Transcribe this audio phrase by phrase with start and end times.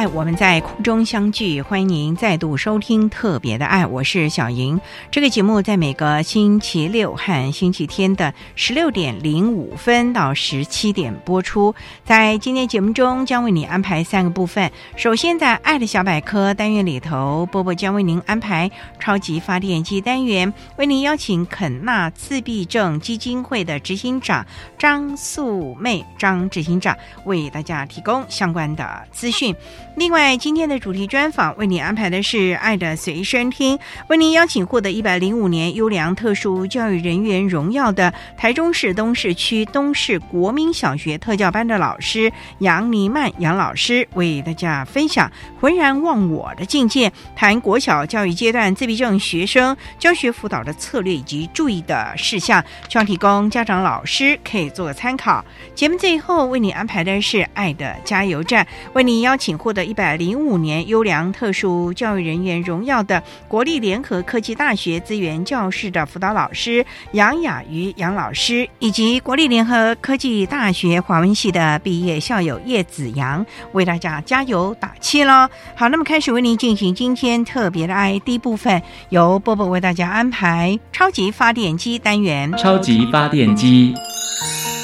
[0.00, 1.60] 爱，我们在空中相聚。
[1.60, 4.80] 欢迎您再度收听《特别的爱》，我是小莹。
[5.10, 11.74] 这个节目在每个星期六和星期天的十六点零五分到十七点播出。
[12.02, 14.72] 在今天节目中，将为你安排三个部分。
[14.96, 24.46] 首先，在“爱的小百科”单元里头，波波将为您安排超级发电机单元，为您邀请肯纳自闭症基金会的执行长
[24.78, 29.54] 张素妹张执行长为大家提供相关的资讯。
[29.96, 33.76] 另外，今天的主题专访为你安排的是《爱的随身听》，
[34.08, 45.30] 为您邀请获得一百零五年优良特殊教育人员荣耀的台中市东市区东市国民小学特教班的老师杨尼曼杨老师，为大家分享
[45.60, 55.44] 浑然忘我的境界，谈国小教育阶段自闭症学生教学辅导的策略以及注意的事项，希望提供家长老师可以做个参考。
[55.74, 58.64] 节目最后为你安排的是《爱的加油站》，
[58.94, 75.48] 为你邀请获得一百零五年优良特殊教育人员荣耀的国立联合科技大学资源教室的辅导老师杨雅瑜杨老师，以及国立联合科技大学华文系的毕业校友叶子阳，为大家加油打气喽！
[75.74, 82.52] 好，那么开始为您进行今天特别的 I D 部分，由波波为大家安排超级发电机单元。
[82.56, 83.94] 超级发电机，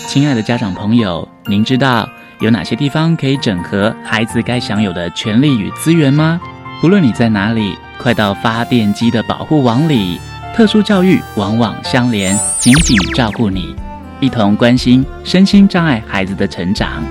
[0.08, 2.08] 亲爱的家长朋友，您知道
[2.38, 6.38] 有哪些地方可以整合孩子该享有的权利与资源吗？
[6.82, 10.20] 无论你在哪里，快到发电机的保护网里。
[10.54, 13.74] 特殊教育网网相连，紧紧照顾你，
[14.20, 17.02] 一同关心身心障碍孩子的成长。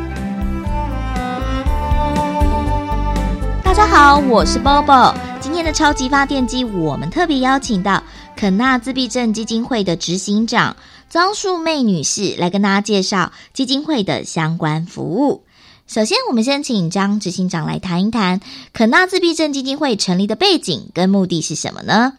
[3.64, 5.16] 大家好，我是 Bobo。
[5.40, 8.02] 今天的超级发电机，我们特别邀请到
[8.36, 10.76] 肯纳自闭症基金会的执行长
[11.16, 15.46] 张树妹女士来跟大家介绍基金会的相关服务。
[15.88, 18.42] 首先，我们先请张执行长来谈一谈
[18.74, 22.18] 肯纳自闭症基金会成立的背景跟目的是什么呢？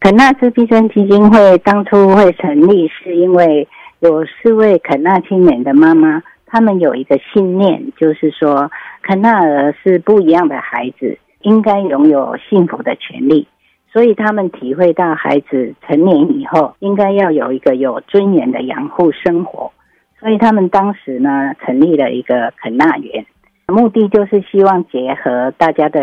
[0.00, 3.66] 肯纳自闭症基金会当初会成立，是因为
[4.00, 8.70] 有四位肯纳青年的妈妈，他们有一个信念，就是说
[9.00, 13.48] 肯纳儿是不一样的孩子，应该拥有幸福的权利。
[13.92, 19.72] 所以他们体会到孩子成年以后，应该要有一个有尊严的养护生活。
[20.20, 23.24] 所以他们当时呢，成立了一个肯纳园，
[23.66, 26.00] 目的就是希望结合大家的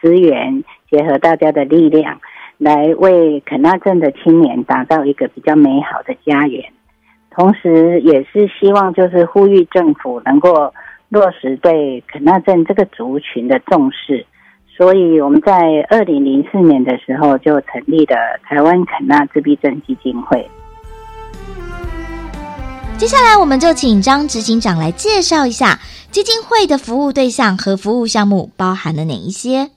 [0.00, 2.20] 资源，结合大家的力量。
[2.60, 6.72] 来为肯纳镇的青年打造一个比较美好的家园，
[7.30, 10.74] 同时也是希望就是呼吁政府能够
[11.08, 14.26] 落实对肯纳镇这个族群的重视，
[14.78, 20.48] 所以我们在二零零四年的时候就成立了台湾肯纳自闭症基金会。
[22.96, 25.80] 接下来我们就请张执行长来介绍一下
[26.12, 29.68] 基金会的服务对象和服务项目包含了哪一些。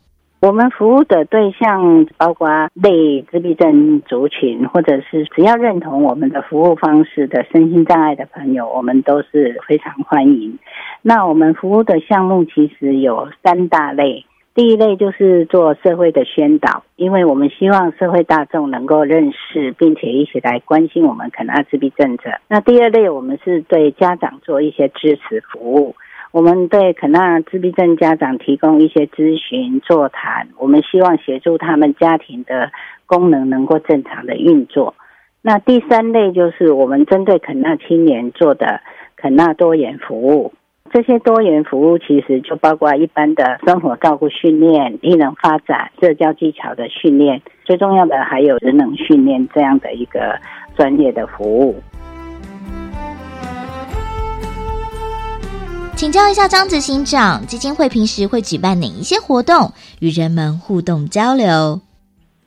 [0.41, 10.57] 我们服务的对象包括类自闭症族群，或者是只要认同我们的服务方式的身心障碍的朋友，我们都是非常欢迎。
[11.03, 22.31] 那我们服务的项目其实有三大类，第一类就是做社会的宣导，因为我们希望社会大众能够认识，并且一起来关心我们肯纳自闭症者。
[22.49, 25.95] 那第二类，我们是对家长做一些支持服务。
[26.33, 32.71] 我们对肯纳自闭症家长提供一些咨询座谈，我们希望协助他们家庭的
[33.05, 34.95] 功能能够正常的运作。
[35.41, 38.81] 那第三类就是我们针对肯纳青年做的
[39.15, 40.53] 肯纳多元服务。
[40.93, 50.37] 这些多元服务其实就包括一般的生活照顾训练、艺能发展、社交技巧的训练，最重要的还有职能训练这样的一个
[50.75, 51.81] 专业的服务。
[55.95, 59.71] 请教一下张执行长，基金会平时会举办哪一些活动
[60.01, 61.79] 与人们互动交流？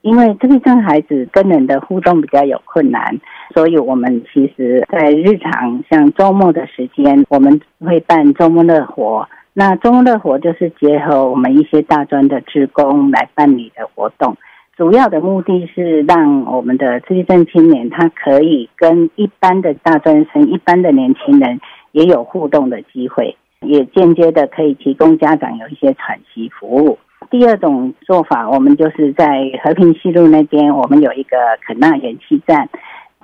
[0.03, 3.19] 因为自闭症孩子跟人的互动比较有困难。
[3.55, 9.29] 所以，我们其实，在日常像周末的时间，我们会办周末乐活。
[9.53, 14.37] 那周末乐活就是结合我们一些大专的职工来办理的活动，
[14.77, 21.61] 主要的目的是让我们的自闭症青年他可以跟一般的大专生、一般的年轻人
[21.93, 26.99] 也有互动的机会，也间接的可以提供家长有一些喘息服务。
[27.31, 29.27] 第二种做法，我们就是在
[29.63, 32.69] 和平西路那边，我们有一个肯纳元气站。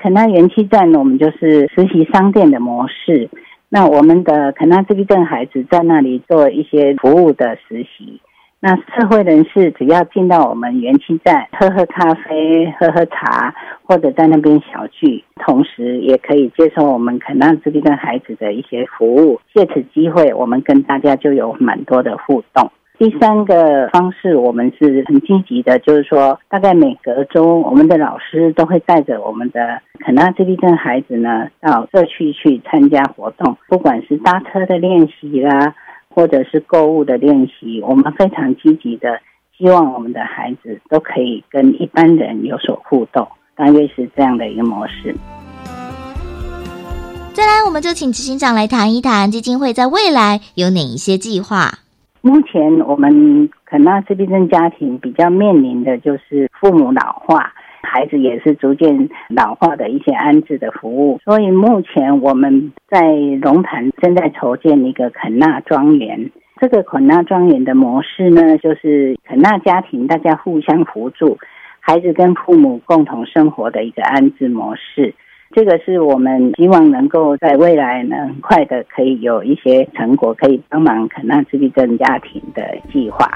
[0.03, 3.29] 肯纳元气站呢，我们就是实习商店的模式。
[3.69, 8.19] 那我们的肯纳自闭症孩子在那里做一些服务的实习。
[8.61, 19.39] 那社会人士只要进到我们元气站，喝喝咖啡、喝喝茶，或者在那边小聚，同时也可以接受我们肯纳自闭症孩子的一些服务。
[19.55, 22.73] 借此机会，我们跟大家就有蛮多的互动。
[23.01, 35.75] 第三个方式，我们是很积极的，就是说，大概每隔周，我们的老师都会带着我们的肯纳自闭症孩子呢，到社区去参加活动，不管是搭车的练习啦，
[36.11, 39.19] 或者是购物的练习，我们非常积极的，
[39.57, 43.27] 希望我们的孩子都可以跟一般人有所互动，
[43.57, 45.17] 大约是这样的一个模式。
[47.33, 51.79] 再来，我们就请执行长来谈一谈基金会在未来有哪一些计划。
[52.23, 57.53] 目前我们肯纳自闭症家庭比较面临的就是父母老化，
[57.83, 61.19] 孩子也是逐渐老化的一些安置的服务。
[61.25, 63.01] 所以目前我们在
[63.41, 66.31] 龙潭正在筹建一个肯纳庄园。
[66.61, 71.39] 这个肯纳庄园的模式呢，就是肯纳家庭大家互相扶助，
[71.81, 75.15] 孩子跟父母共同生活的一个安置模式。
[75.53, 82.63] 这个是我们希望能够在未来呢，很快的可以有一些成果，可以帮忙肯纳自闭症家庭的
[82.93, 83.29] 计划。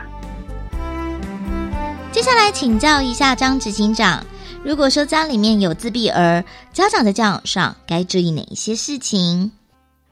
[2.12, 4.25] 接下来请教一下张执行长，
[4.64, 9.50] 如果说家里面有自闭儿，家长在教养上该注意哪一些事情？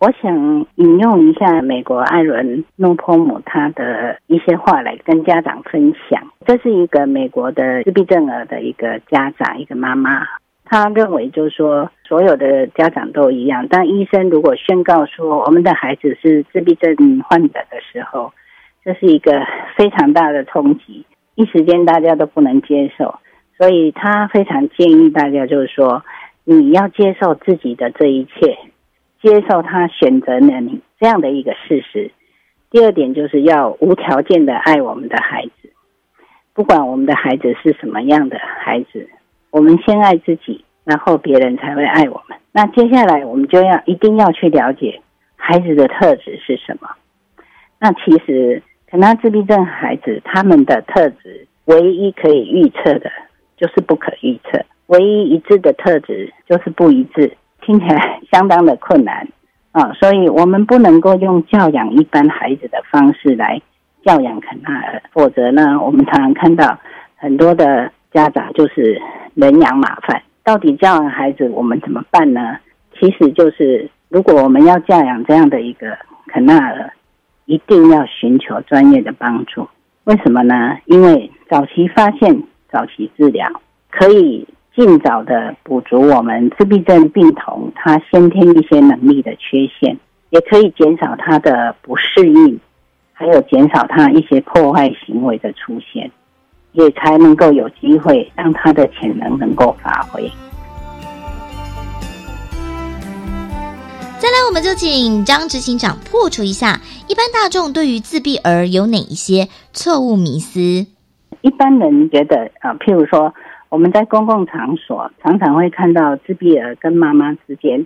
[0.01, 0.35] 我想
[0.75, 6.21] 引用一下美国艾伦诺坡姆他的一些话来跟家长分享。
[6.45, 10.27] 这是一个美国的自闭症儿的一个家长，一个妈妈。
[10.73, 13.69] 他认为，就是说，所有的家长都一样。
[13.69, 16.97] 当医生如果宣告说我们的孩子是自闭症
[17.29, 18.33] 患者的时候，
[18.83, 19.47] 这是一个
[19.77, 21.05] 非常大的冲击，
[21.35, 23.17] 一时间大家都不能接受。
[23.59, 26.03] 所以他非常建议大家，就是说，
[26.45, 28.57] 你要接受自己的这一切，
[29.21, 32.11] 接受他选择了你这样的一个事实。
[32.71, 35.71] 第二点就是要无条件的爱我们的孩子，
[36.55, 39.11] 不管我们的孩子是什么样的孩子。
[39.53, 42.39] 我们先爱自己，然后别人才会爱我们。
[42.53, 45.01] 那接下来我们就要一定要去了解
[45.37, 46.89] 孩子的特质是什么。
[47.79, 53.11] 那其实可能自闭症孩子他们的特质，唯一可以预测的
[53.59, 57.37] 就是不可预测；唯一一致的特质就是不一致。
[57.61, 59.29] 听起来相当的困难
[59.73, 59.93] 啊！
[59.93, 63.61] 所以我们不能够用教养一般孩子的方式来
[64.03, 66.79] 教养肯纳尔，否则呢，我们常常看到
[67.17, 68.99] 很多的家长就是。
[69.35, 72.59] 人仰马翻，到底教养孩子我们怎么办呢？
[72.99, 75.97] 其实就是，如果我们要教养这样的一个
[76.27, 76.93] 肯纳尔，
[77.47, 79.67] 一定要寻求专业的帮助。
[80.05, 80.77] 为什么呢？
[80.85, 83.49] 因为早期发现、早期治疗，
[83.91, 84.47] 可以
[84.77, 89.97] 尽早的补足我们自闭症病童他先天一些能力的缺陷，
[90.31, 92.61] 也可以减少他的不适应，
[93.13, 96.11] 还有减少他一些破坏行为的出现。
[96.73, 100.31] 也才能够有机会让他的潜能能够发挥。
[104.19, 110.87] 再来，我们就请张执行长破除一下一般大众对于自闭儿有哪一些错误迷思。
[111.41, 113.35] 一般人觉得啊，譬如说
[113.69, 117.85] 我们在公共场所常常会看到自闭儿跟妈妈之间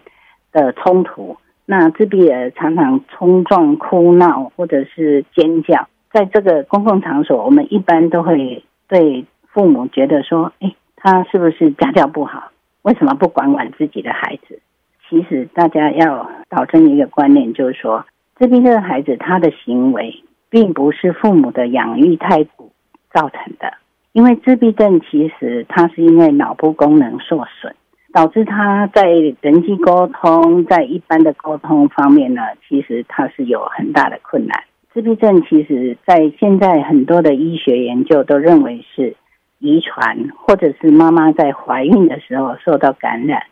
[0.53, 8.63] 的冲突，那自闭儿常常冲撞、哭闹或者是尖叫，在这个公共场所，我们一般都会。
[8.89, 12.51] 对父母觉得说，哎，他是不是家教不好？
[12.83, 14.61] 为什么不管管自己的孩子？
[15.09, 18.05] 其实大家要导正一个观念，就是说，
[18.37, 22.73] 自闭症孩子他的行为并不是父母的养育态度
[23.13, 23.75] 造成的。
[24.13, 27.75] 因为自闭症其实他是因为脑部功能受损，
[28.13, 29.05] 导致他在
[29.41, 34.65] 人际沟通，在一般的沟通方面呢，其实他是有很大的困难。
[34.97, 39.15] 自闭症其实，在现在很多的医学研究都认为是
[39.59, 43.43] 遗传，或者是妈妈在怀孕的时候受到感染，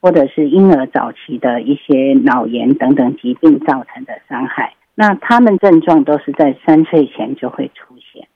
[0.00, 4.74] 或者是婴儿早期的一些脑炎等等疾病造成的伤害。
[4.94, 8.28] 那他们症状都是在三岁前就会出现，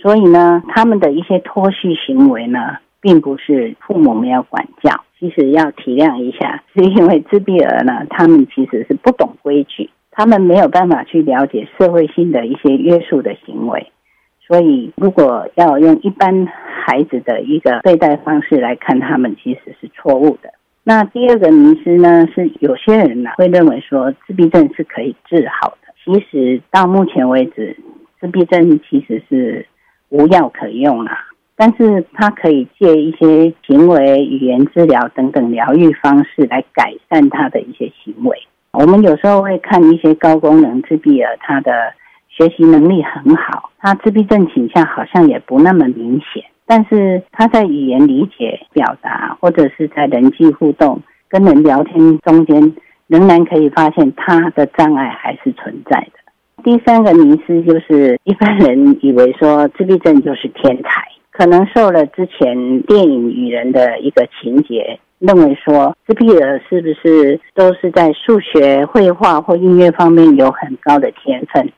[0.00, 9.90] 所以呢，他们的一些脱序行为呢，并不是父母没有管教，其实要体谅一下，是因为自闭儿呢，他们其实是不懂规矩。
[10.16, 13.92] 他们没有办法去了解社会性的一些约束的行为，
[14.40, 20.54] 所以如果要用一般孩子的一个对待方式来看他们，其实是错误的。
[20.84, 25.92] 那第二个迷思呢，是有些人呢会认为说自闭症是可以治好的。
[26.02, 27.76] 其实到目前为止，
[28.18, 29.66] 自闭症其实是
[30.08, 31.12] 无药可用啊，
[31.56, 38.38] 但是它可以借一些行为、语言治疗等等疗愈方式来改善他的一些行为。
[38.78, 41.94] 我们有时候会看一些高功能自闭儿，他的
[42.28, 52.74] 学习能力很好，他自闭症倾向好像也不那么明显，但是他在语言理解、表达或者是在人际互动、跟人聊天中间，
[53.06, 56.62] 仍然可以发现他的障碍还是存在的。
[56.62, 65.00] 第三个迷思就是一般人以为说自闭症就是天才，可能受了之前电影《与人》的一个情节。
[65.18, 71.72] 认为说自闭儿是不是都是在数学、绘画或音乐方面有很高的天分，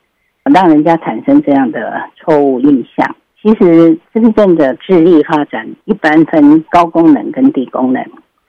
[0.52, 3.14] 让人家产生这样的错误印象？
[3.40, 8.02] 其实自闭症的智力发展一般分高功能跟低功能。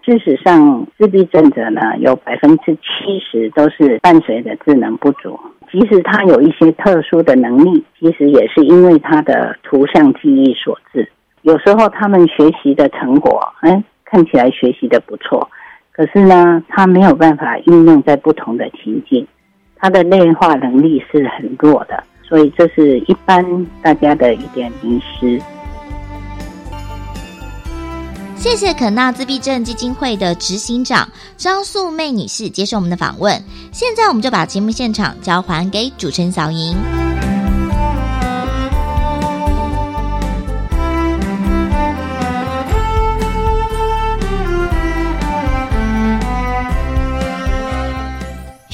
[0.04, 5.40] 事实上，自闭症者呢有百分之七十都是伴随着智能不足，
[5.72, 11.08] 即使他有一些特殊的能力，其实也是因为他的图像记忆所致。
[11.44, 13.84] 有时候他们学习的成果，哎。
[14.12, 15.48] 看起来学习的不错，
[15.92, 19.28] 可是呢，他没有办法应用在不同的情境，
[19.76, 25.40] 他的内化能力是很弱的，所以这是一般大家的一点迷失。
[28.36, 37.09] 谢谢肯纳自闭症基金会的执行长张素妹女士接受我们的访问，现在我们就把节目现场交还给主持人小莹。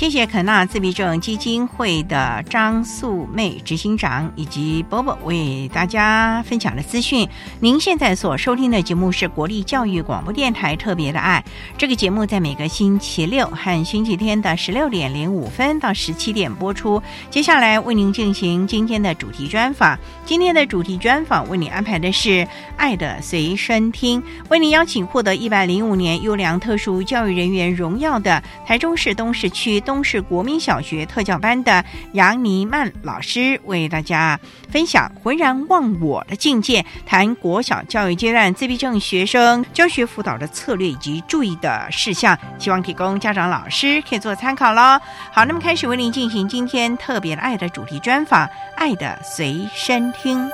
[0.05, 7.27] 谢谢肯纳自闭症基金会的张素妹执行长以及波波为大家分享的资讯。
[7.59, 11.43] 您现在所收听的节目是国立教育广播电台特别的爱。
[11.75, 17.01] 这个节目在每个星期六和星期天的十六点零五分到十七点播出。
[17.31, 19.97] 接下来为您进行今天的主题专访。
[20.23, 22.29] 今天的主题专访为您安排的是
[22.77, 29.81] 《爱的随身听》，为您邀请获得一百零五年优良特殊教育人员荣耀的台中市东市区。
[29.94, 31.83] 东市国民小学特教班的
[32.13, 44.99] 杨尼曼老师为大家分享浑然忘我的境界，谈国小教育阶段自闭症学生教学辅导的策略以及注意的事项，希望提供家长老师可以做参考喽。
[45.31, 50.45] 好，那么开始为您进行今天特别的爱的主题专访，《爱的随身听》。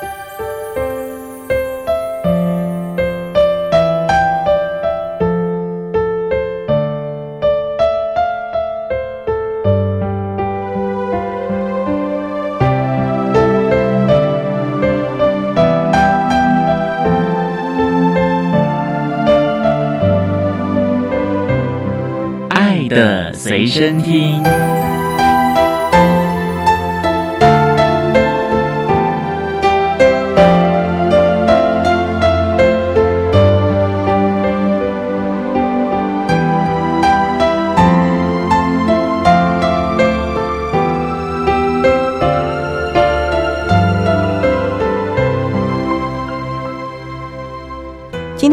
[23.51, 24.80] 随身听。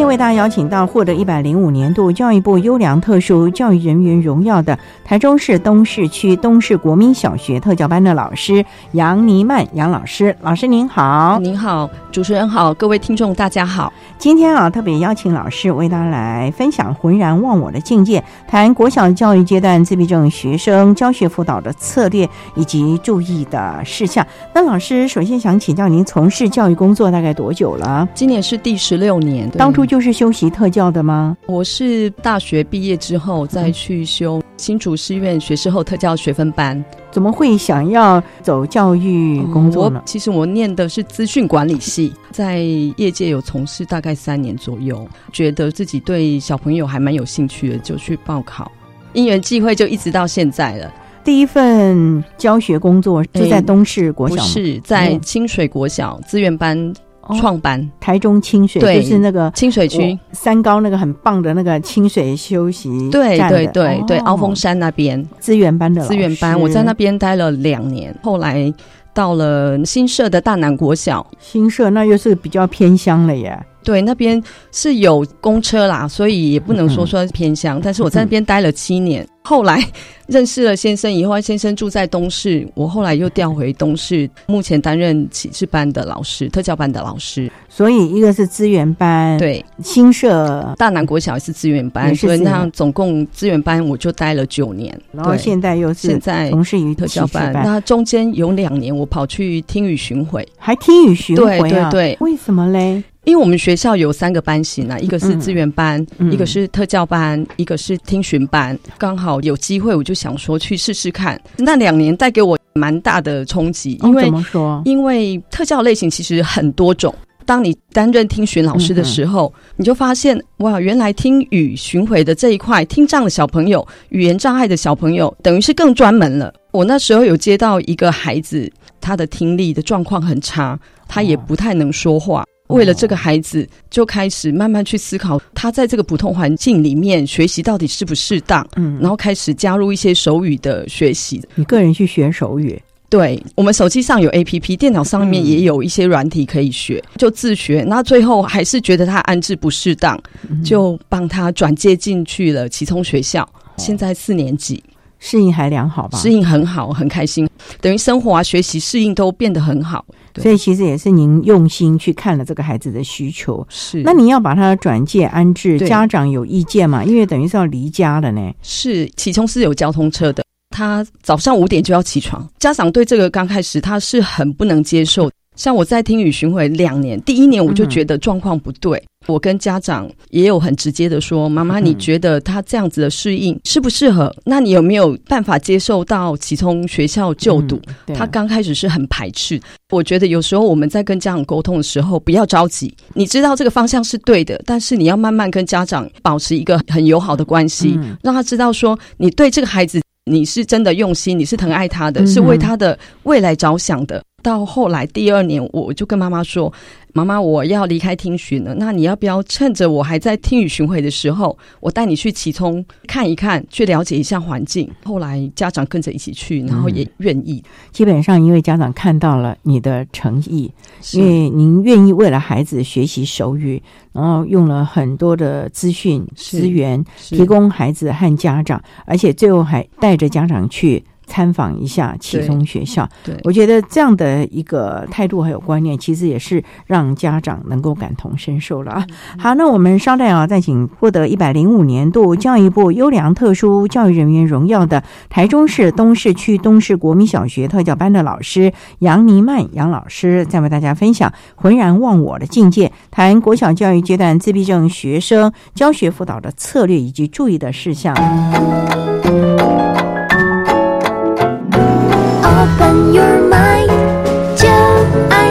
[0.08, 13.92] 为大家邀请到获得一百零五年度教育部优良特殊教育人员荣耀的台中市东市区东市国民小学特教班的老师杨尼曼杨老师，老师您好，您好，主持人好，各位听众大家好。
[14.16, 24.26] 今天啊，特别邀请老师为大家来分享浑然忘我的境界，谈国小教育阶段自闭症学生教学辅导的策略以及注意的事项。
[24.54, 28.08] 那老师首先想请教您，从事教育工作大概多久了？
[28.14, 29.97] 今年是第十六年，当初就。
[29.98, 31.36] 就是修习特教的吗？
[31.46, 36.84] 我是大学毕业之后再去修新竹师院学士后特教学分班。
[37.10, 40.00] 怎么会想要走教育工作呢？
[40.06, 42.60] 其实我念的是资讯管理系，在
[42.96, 48.70] 业界有从事大概三年左右，觉得自己对小朋友还蛮有兴趣的，就去报考。
[49.14, 50.94] 因缘际会，就一直到现在了。
[51.24, 56.94] 第一份教学工作就在东市国小，不是在清水国小资源班
[57.36, 60.18] 创班，台中清水，就是那个清水区。
[60.32, 65.24] 三高那个很棒的那个清水休息，对对对对，鳌峰山那边。
[65.38, 68.72] 资源班的资源班，我在那边待了两年，后来
[69.12, 73.58] 到了新社的大南国小，新社那又是比较偏乡了耶。
[73.88, 74.38] 对，那边
[74.70, 77.80] 是有公车啦，所以也不能说说偏乡。
[77.82, 79.82] 但是我在那边待了七年，后来
[80.28, 87.50] 认识了先生以后，先生住在东市，我后来又调回东市，目前担任启智班的老师，特教班的老师。
[87.66, 97.54] 所以一个是资源班，对，新社大南国小也是资源班，所以那总共资源班我就待了九年，然后现在又是现在从事于特教班。
[97.54, 101.60] 那中间有两年我跑去听语巡回，还听语巡回啊？
[101.60, 103.02] 对对对，为什么嘞？
[103.28, 108.76] 因为我们学校有三个班型啊，一个是资源班，一个是特教班，一个是听巡班。
[108.96, 111.38] 刚好有机会，我就想说去试试看。
[111.58, 114.80] 那两年带给我蛮大的冲击，因为怎么说？
[114.86, 117.14] 因为特教类型其实很多种。
[117.44, 126.50] 当你担任听巡老师的时候，你就发现哇，原来听语巡回的这一块，听障的小朋友、语言障碍的小朋友，等于是更专门了。
[126.70, 128.70] 我那时候有接到一个孩子，
[129.02, 132.46] 他的听力的状况很差，他也不太能说话。
[132.68, 138.66] 为了这个孩子，就开始慢慢去思考，他在这个普通环境里面学习到底适不适当。
[138.76, 141.42] 嗯，然后开始加入一些手语的学习。
[141.54, 142.80] 你个人去学手语？
[143.10, 147.82] 对，我们手机上有 A P P，电脑上面也有一些软体可以学，就自学。
[147.88, 150.20] 那最后还是觉得他安置不适当，
[150.62, 153.48] 就帮他转接进去了启聪学校。
[153.78, 154.82] 现在四年级，
[155.18, 156.18] 适应还良好吧？
[156.18, 157.48] 适应很好，很开心。
[157.80, 160.04] 等于生活啊、学习、适应都变得很好。
[160.36, 164.02] 所以其实也是您用心去看了这个孩子的需求，是。
[164.02, 167.02] 那你要把他转介安置，家长有意见吗？
[167.02, 168.52] 因为等于是要离家了呢。
[168.62, 172.48] 是，启聪是有交通车的，他早上五点就要起床。
[172.60, 175.28] 家长对这个刚开始他是很不能接受。
[175.58, 179.02] 像我在听语巡回两年，第一年我就觉得状况不对。
[179.26, 184.32] 我跟家长也有很直接的说：“妈妈，你觉得他这样子的适应适不适合？
[184.44, 187.78] 那你有没有办法接受到启聪学校就读？”
[188.14, 189.60] 他刚开始是很排斥。
[189.90, 192.94] 我觉得有时候我们在跟家长沟通的时候，不要着急。
[193.14, 204.22] 你知道这个方向是对的，但是你要慢慢跟家长保持一个很友好的关系，让他知道说你对这个孩子你是真的用心，你是疼爱他的，是为他的未来着想的。
[204.48, 206.72] 到后来第二年，我就跟妈妈说。
[207.14, 208.72] 妈妈，我要离开听巡了。
[208.76, 214.88] 那你要不要趁着我还在听雨巡回的时候，我带你去启聪看一看，去了解一下环境？
[215.04, 217.62] 后来家长跟着一起去，然后也愿意。
[217.90, 220.70] 基本上，因为家长看到了你的诚意，
[221.12, 223.82] 因为您愿意为了孩子学习手语，
[224.12, 231.02] 然后用了很多的资讯资源提供孩子和家长，而且最后还带着家长去。
[231.28, 239.06] 参访一下启聪学校，对我觉得这样的一个态度还有观念，其实也是让家长能够感同身受了啊。
[239.38, 258.14] 好，那我们稍待啊，再请获得一百零五年度教育部优良特殊教育人员荣耀的台中市东市区东市国民小学特教班的老师杨尼曼杨老师，再为大家分享浑然忘我的境界，谈国小教育阶段自闭症学生教学辅导的策略以及注意的事项。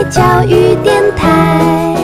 [0.09, 1.95] 教育电台。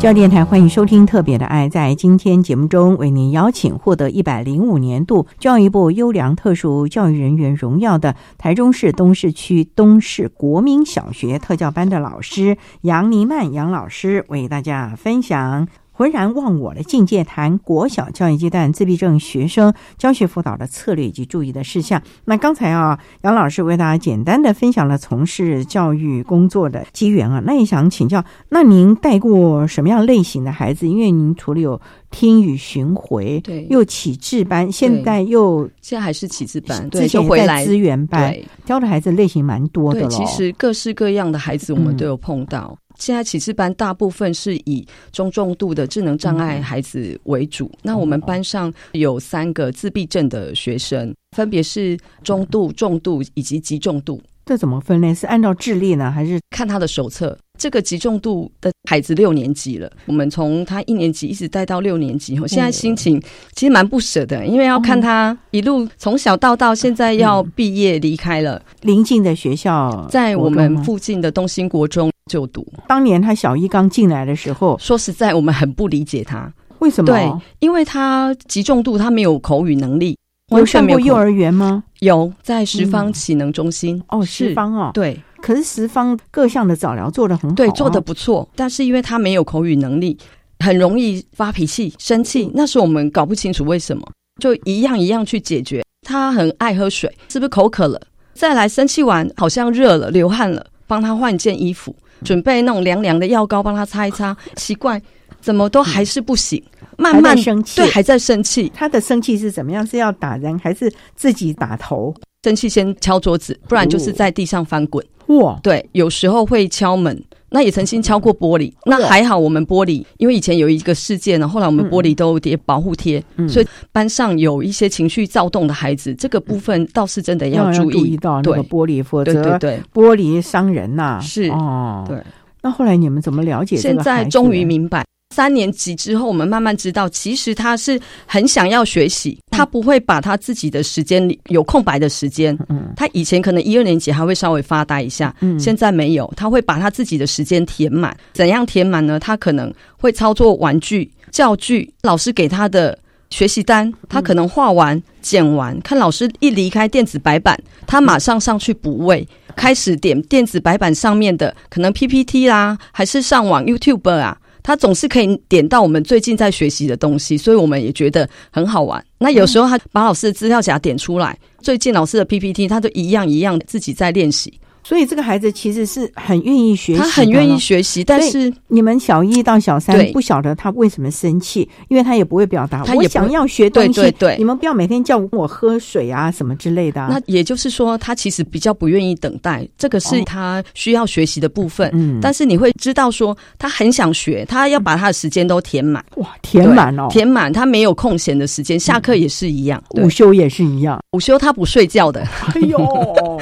[0.00, 1.66] 教育电台欢迎收听《特别的爱》。
[1.70, 15.68] 在今天节目中，为您邀请获得一百零五年度教育部优良特殊教育人员荣耀的台中市东市区东市国民小学特教班的老师杨尼曼杨老师，为大家分享。
[15.96, 22.02] 浑然忘我的境界，谈国小教育阶段自闭症学生教学辅导的策略以及注意的事项。
[22.24, 30.88] 那刚才啊，杨老师为大家简单的分享了从事教育工作的机缘啊，那也想请教，那您带过什么样类型的孩子？
[30.88, 31.80] 因为您除了有
[32.14, 38.32] 听语巡回，对，又启智班，现在又现在还是启智班，之前在资源班
[38.64, 42.78] 教的孩子类型蛮多的其实各式各样的孩子我们都有碰到。
[43.00, 47.68] 现在启智班大部分是以中重度的智能障碍孩子为主。
[47.82, 54.22] 那我们班上有三个自闭症的学生，分别是中度、重度以及极重度。
[54.46, 55.12] 这怎么分类？
[55.12, 57.36] 是按照智力呢，还是看他的手册？
[57.64, 63.18] 这个集中度的孩子六年级了，我们从他一年级一直带到六年级，我现在心情
[63.54, 72.70] 其实蛮不舍的，因为要看他一路从小到到现在要毕业离开了，邻近的学校在我们附近的东兴国中就读。
[72.86, 77.10] 当年他小一刚进来的时候，说实在，我们很不理解他，为什么？
[77.10, 80.18] 对，因为他极重度，他没有口语能力，
[80.50, 81.84] 有完全没有口上过幼儿园吗？
[82.00, 83.12] 有在十方嗯。
[83.14, 90.16] 启能中心、哦，十方哦，对可是十方各项的早疗做的很好、啊，对做的不错，但是因为他没有口语能力，
[90.60, 92.50] 很容易发脾气、生气。
[92.54, 94.02] 那时候我们搞不清楚为什么，
[94.40, 95.84] 就一样一样去解决。
[96.00, 98.00] 他很爱喝水，是不是口渴了？
[98.32, 104.34] 再来生气完好像热了、流汗了，帮他换件衣服，准备那种凉凉的药膏帮他擦一擦。
[104.56, 104.98] 奇怪，
[105.42, 106.64] 怎么都还是不行？
[106.96, 108.72] 慢慢生气对，还在生气。
[108.74, 109.86] 他的生气是怎么样？
[109.86, 112.14] 是要打人还是自己打头？
[112.44, 115.04] 生气先敲桌子，不然就是在地上翻滚。
[115.28, 118.72] 哇，对，有时候会敲门，那也曾经敲过玻璃。
[118.84, 128.12] 那还好，我们玻璃，因为以前有一个事件呢，后来我们玻璃都有叠保护贴，嗯所以班上有一些情绪躁动的孩子，这个部分倒是真的要注意。
[128.12, 132.18] 意到那个对玻璃，否对对则对玻璃伤人呐、是哦，对。
[132.62, 135.04] 那后来你们怎么了解这现在终于明白。
[135.34, 142.56] 三年级之后，我们慢慢知道，其实他是很想要学习，嗯他不会把他自己的时间里有空白的时间。
[142.68, 148.16] 嗯他以前可能一二年级还会稍微发呆一下，嗯现在没有，他会把他自己的时间填满。
[148.32, 149.18] 怎样填满呢？
[149.18, 152.96] 他可能会操作玩具、教具，老师给他的
[153.30, 164.38] 学习单，他可能画完、剪完，看老师一离开电子白板，他马上上去补位，开始点电子白板上面的可能 PPT 啦，还是上网 YouTube 啊。
[164.64, 169.04] 他总是可以点到我们最近在学习的东西，所以我们也觉得很好玩。
[169.18, 174.58] 那有时候他把老师的资料夹点出来，最近老师的 PPT，他都一样一样自己在练习。
[174.84, 182.84] 所以这个孩子其实是很愿意学习他，很愿意学习，但是你们小一到小三不晓得他为什么生气，因为他也不会表达。
[182.84, 187.08] 他也想要学东西，对对对你们不要每天叫我喝水啊什么之类的、啊。
[187.10, 191.90] 那也就是说，他其实比较不愿意等待，这个是哦他需要学习的部分。
[191.94, 199.82] 嗯但是你会知道说，他很想学，他要把他的时间都填满，哇，填满哦，填满，他没有空闲的时间，下课也是一样。
[199.90, 201.00] 对午休也是一样。
[201.12, 202.20] 午休他不睡觉的，
[202.54, 202.78] 哎呦，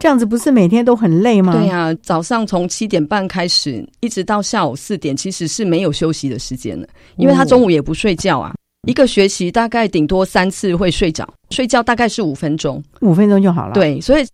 [0.00, 1.52] 这样子不是每天都很累吗？
[1.52, 8.54] 对呀、早上从七点半开始，一直到下午四点，其实是没有休息的时间的，因为他中午也不睡觉啊。
[8.88, 12.82] 一个学期大概顶多三次会睡着，睡觉大概是五分钟。
[13.02, 14.26] 五分钟就好了。，对，所以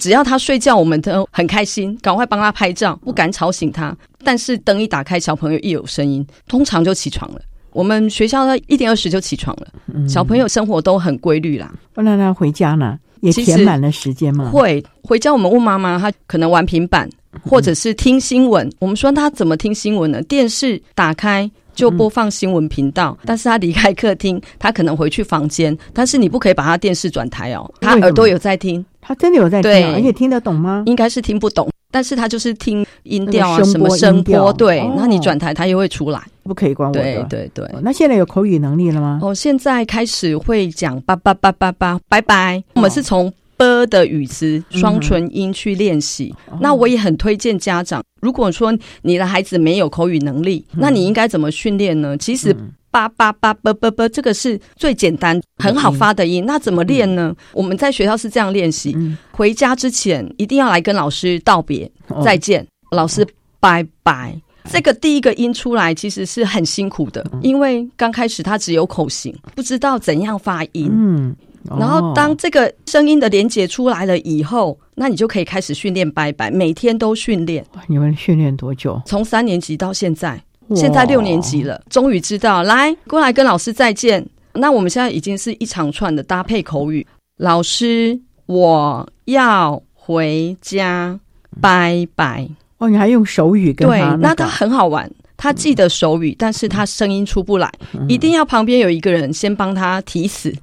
[0.00, 3.94] 只要他睡觉，我们都很开心，赶快帮他拍照，不敢吵醒他。
[4.24, 7.42] 但是灯一打开，小朋友一有声音，通常就起床了。
[7.74, 11.70] 我们学校的一点二十就起床了，嗯小朋友生活都很规律啦。
[11.96, 14.48] 那他回家呢，也填满了时间吗？
[14.50, 17.10] 会回家，我们问妈妈，她可能玩平板，
[17.42, 18.72] 或者是听新闻。
[18.78, 20.22] 我们说她怎么听新闻呢？
[20.22, 21.50] 电视打开。
[21.74, 30.84] 就播放新闻频道，但是他离开客厅，他可能回去房间，但是你不可以把他电视转台哦，他耳朵有在听，他真的有在听而且听得懂吗？
[30.86, 37.02] 应该是听不懂，但是他就是听音调啊，什么声波，对，哦那你转台他又会出来，不可以管我的。
[37.02, 37.64] 对对对。
[37.66, 39.18] 哦那现在有口语能力了吗？
[39.22, 42.62] 哦，现在开始会讲叭叭叭叭叭，拜拜。
[42.74, 46.34] 我们是从 b 的语词双唇音去练习。
[46.60, 52.16] 那我也很推荐家长，如果说你的孩子没有口语能力，那你应该怎么训练呢？
[52.16, 52.54] 其实。
[52.94, 56.44] 叭叭叭啵啵啵，这个是最简单、很好发的音。
[56.46, 57.34] 那怎么练呢？
[57.52, 63.26] 我们在学校是这样练习：嗯回家之前一定要来跟老师道别，哦再见，老师
[63.58, 64.40] 拜拜。
[64.70, 70.88] 这个第一个音出来其实是很辛苦的，因为刚开始他只有口型，不知道怎样发音。
[70.90, 71.36] 嗯，
[71.78, 79.00] 然后哦当这个声音的连接出来了以后，那你就可以开始训练拜拜，每天都训练，你们训练多久？
[79.06, 84.26] 从三年级到现在，哇现在六年级了，终于知道，来过来跟老师再见。
[84.54, 91.18] 那我们现在已经是一长串的搭配口语，老师，我要回家，
[91.60, 92.63] 拜拜。
[92.78, 95.10] 哦，你还用手语跟对，他个那他很好玩。
[95.36, 100.54] 他记得手语，但是他声音出不来，嗯一定要旁边有一个人先帮他提死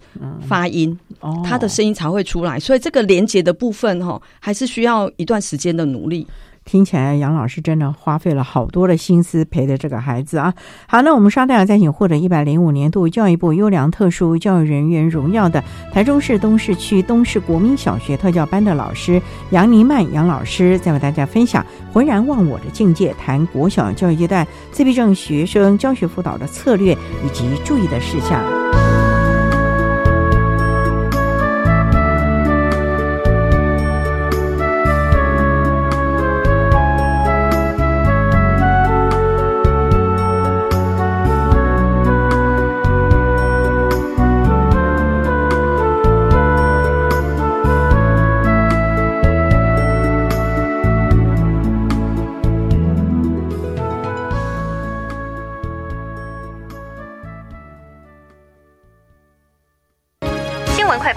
[0.47, 2.58] 发音，哦他的声音才会出来。
[2.58, 6.26] 所以这个连接的部分哈，还是需要一段时间的努力。
[6.63, 10.54] 听起来杨老师真的花费了好多的心思陪着这个孩子啊。
[10.88, 26.93] 好，那我们稍待再请获得一百零五年度教育部优良特殊教育人员荣耀的台中市东市区东市国民小学特教班的老师杨尼曼杨老师，再为大家分享浑然忘我的境界，谈国小教育阶段自闭症学生教学辅导的策略
[27.26, 28.41] 以及注意的事项。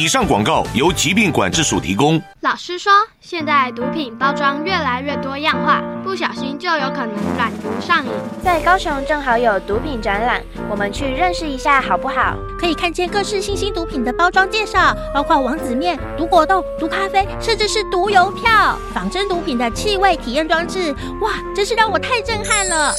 [0.00, 2.18] 以上广告由疾病管制署提供。
[2.40, 8.10] 老师说，现在毒品包装越来越多样化，不小心就有可能染毒上瘾。
[8.42, 12.34] 在高雄正好有毒品展览，我们去认识一下好不好？
[12.58, 20.94] 可以看见各式新兴毒品的包装介绍，包括王子面、毒果冻、毒咖啡，甚至是毒邮票、仿真毒品的气味体验装置。
[21.20, 22.90] 哇，真是让我太震撼了！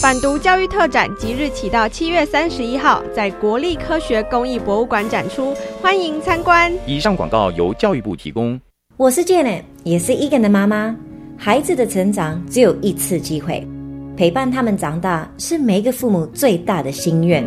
[0.00, 6.72] 反毒教育特展即日起到七月三十一号，在国立科学工艺博物馆展出，欢迎参观。
[6.86, 8.58] 以上广告由教育部提供。
[8.96, 10.96] 我是 Janet，也是 Egan 的妈妈。
[11.36, 13.66] 孩子的成长只有一次机会，
[14.16, 17.44] 陪伴他们长大是每一个父母最大的心愿。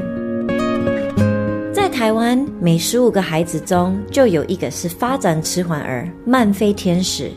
[1.74, 7.32] 在台湾，每十五个孩子中就有一个是发展迟缓儿、慢飞天使。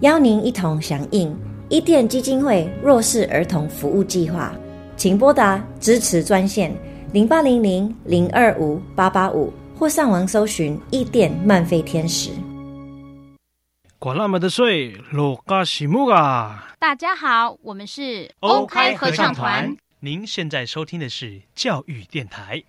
[0.00, 1.36] 邀您一同响应
[1.68, 4.54] 伊甸基金会弱势儿童服务计划，
[4.96, 6.74] 请拨打支持专线
[7.12, 12.30] 零八零零零二五八八五，或上网搜寻一店漫飞天使。
[14.00, 16.74] 管那么的水，罗嘎西木啊！
[16.80, 19.76] 大家好，我们是欧开合唱团。
[20.00, 22.64] 您现在收听的是教育电台。